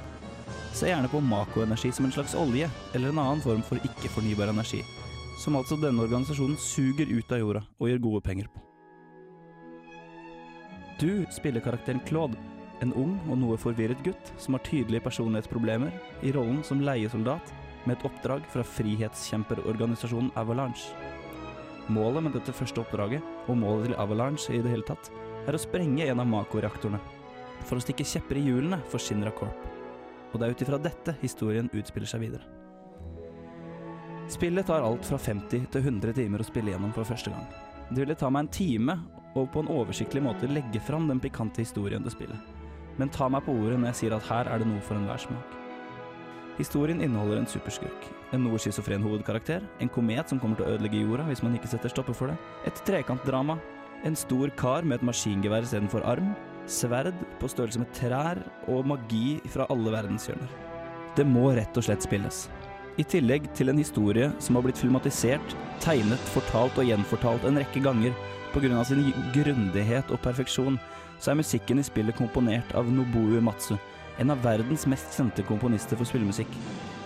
[0.73, 4.85] Se gjerne på mako-energi som en slags olje, eller en annen form for ikke-fornybar energi,
[5.43, 8.63] som altså denne organisasjonen suger ut av jorda og gjør gode penger på.
[11.01, 12.37] Du spiller karakteren Claude,
[12.85, 15.93] en ung og noe forvirret gutt som har tydelige personlighetsproblemer,
[16.23, 17.53] i rollen som leiesoldat
[17.87, 20.93] med et oppdrag fra frihetskjemperorganisasjonen Avalanche.
[21.91, 25.11] Målet med dette første oppdraget, og målet til Avalanche i det hele tatt,
[25.49, 27.01] er å sprenge en av Mako-reaktorene,
[27.65, 29.70] for å stikke kjepper i hjulene for Shinra Corp.
[30.31, 32.47] Og det er ut ifra dette historien utspiller seg videre.
[34.31, 37.49] Spillet tar alt fra 50 til 100 timer å spille gjennom for første gang.
[37.91, 38.95] Det ville ta meg en time
[39.35, 42.53] og på en oversiktlig måte legge fram den pikante historien til spillet.
[42.99, 45.19] Men ta meg på ordet når jeg sier at her er det noe for enhver
[45.19, 45.57] smak.
[46.61, 48.07] Historien inneholder en superskurk,
[48.37, 51.71] en noe schizofren hovedkarakter, en komet som kommer til å ødelegge jorda hvis man ikke
[51.73, 52.37] setter stopper for det,
[52.69, 53.57] et trekantdrama,
[54.05, 56.35] en stor kar med et maskingevær istedenfor arm,
[56.71, 58.41] sverd på størrelse med trær
[58.71, 60.51] og magi fra alle verdenshjørner.
[61.17, 62.45] Det må rett og slett spilles.
[62.99, 67.83] I tillegg til en historie som har blitt filmatisert, tegnet, fortalt og gjenfortalt en rekke
[67.83, 68.15] ganger
[68.53, 68.85] pga.
[68.85, 70.79] sin grundighet og perfeksjon,
[71.19, 73.77] så er musikken i spillet komponert av Nobuo Matsu,
[74.19, 76.51] en av verdens mest kjente komponister for spillmusikk.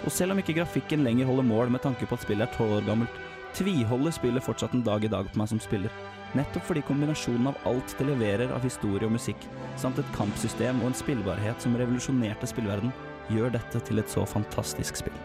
[0.04, 2.78] Og selv om ikke grafikken lenger holder mål med tanke på at spillet er tolv
[2.78, 3.22] år gammelt,
[3.54, 5.92] tviholder spillet fortsatt en dag i dag på meg som spiller.
[6.34, 9.46] Nettopp fordi kombinasjonen av alt det leverer av historie og musikk,
[9.78, 12.90] samt et kampsystem og en spillbarhet som revolusjonerte spillverden,
[13.30, 15.20] gjør dette til et så fantastisk spill.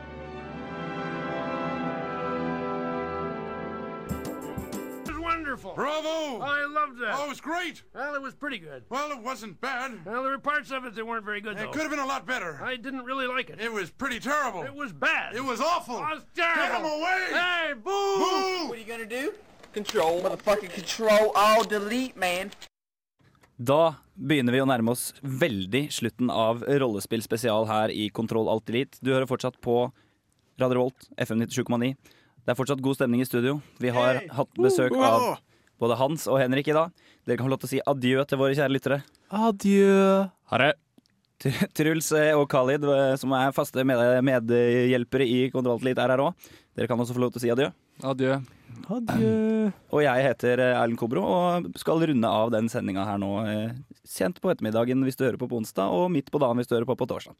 [5.76, 6.40] Bravo!
[6.42, 7.16] I loved that.
[7.18, 7.82] Oh, it was great.
[7.94, 8.84] Well, it was pretty good.
[8.90, 9.92] Well, it wasn't bad.
[10.06, 11.72] Well, there were parts of it that weren't very good, It though.
[11.72, 12.60] could have been a lot better.
[12.64, 13.60] I didn't really like it.
[13.60, 14.64] It was pretty terrible.
[14.64, 15.36] It was bad.
[15.36, 15.98] It was awful.
[15.98, 16.62] I was terrible.
[16.62, 17.28] Get him away!
[17.32, 17.82] Hey, boo!
[17.84, 18.68] Boo!
[18.70, 19.34] What are you gonna do?
[19.74, 22.50] Control, motherfucking control, all delete, man.
[23.60, 28.72] Da begynner vi å nærme oss veldig slutten av rollespill spesial her i Kontroll Alt
[28.72, 28.98] Elite.
[29.04, 29.92] Du hører fortsatt på
[30.60, 31.92] Radio Revolt, FM 97,9.
[32.46, 33.60] Det er fortsatt god stemning i studio.
[33.84, 35.36] Vi har hatt besøk av
[35.80, 36.96] både Hans og Henrik i dag.
[37.28, 39.02] Dere kan få lov til å si adjø til våre kjære lyttere.
[39.30, 40.24] Adjø.
[40.50, 40.72] Ha det.
[41.78, 46.16] Truls eh, og Khalid, eh, som er faste med medhjelpere i Kontroll Alt Elite, er
[46.16, 46.50] her òg.
[46.76, 47.70] Dere kan også få lov til å si adjø.
[48.06, 48.38] Adjø.
[48.90, 49.72] Adjø.
[49.92, 53.74] Og jeg heter eh, Erlend Kobro og skal runde av den sendinga her nå eh,
[54.08, 56.78] sent på ettermiddagen hvis du hører på på onsdag, og midt på dagen hvis du
[56.78, 57.36] hører på på torsdag.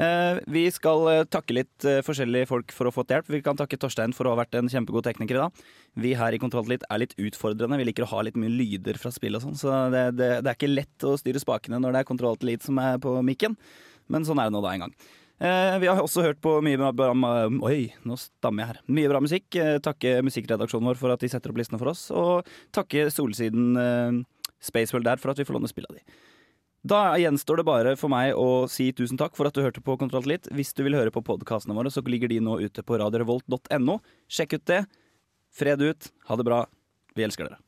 [0.00, 3.28] Eh, Vi skal takke litt forskjellige folk for å ha fått hjelp.
[3.30, 5.62] Vi kan takke Torstein for å ha vært en kjempegod tekniker i dag.
[6.00, 7.78] Vi her i Kontroll litt er litt utfordrende.
[7.82, 10.54] Vi liker å ha litt mye lyder fra spill og sånn, så det, det, det
[10.54, 13.58] er ikke lett å styre spakene når det er Kontroll litt som er på mikken.
[14.10, 14.94] Men sånn er det nå da en gang.
[15.40, 17.12] Eh, vi har også hørt på mye bra,
[17.64, 18.80] Oi, nå stammer jeg her.
[18.92, 19.46] Mye bra musikk.
[19.56, 22.10] Eh, takke musikkredaksjonen vår for at de setter opp listene for oss.
[22.12, 24.18] Og takke Solsiden eh,
[24.60, 26.04] Spaceworld der for at vi får låne spilla di.
[26.84, 29.96] Da gjenstår det bare for meg å si tusen takk for at du hørte på
[30.00, 30.48] Kontroll litt.
[30.52, 33.98] Hvis du vil høre på podkastene våre, så ligger de nå ute på radiorevolt.no.
[34.28, 34.84] Sjekk ut det.
[35.56, 36.12] Fred ut.
[36.28, 36.62] Ha det bra.
[37.16, 37.60] Vi elsker dere.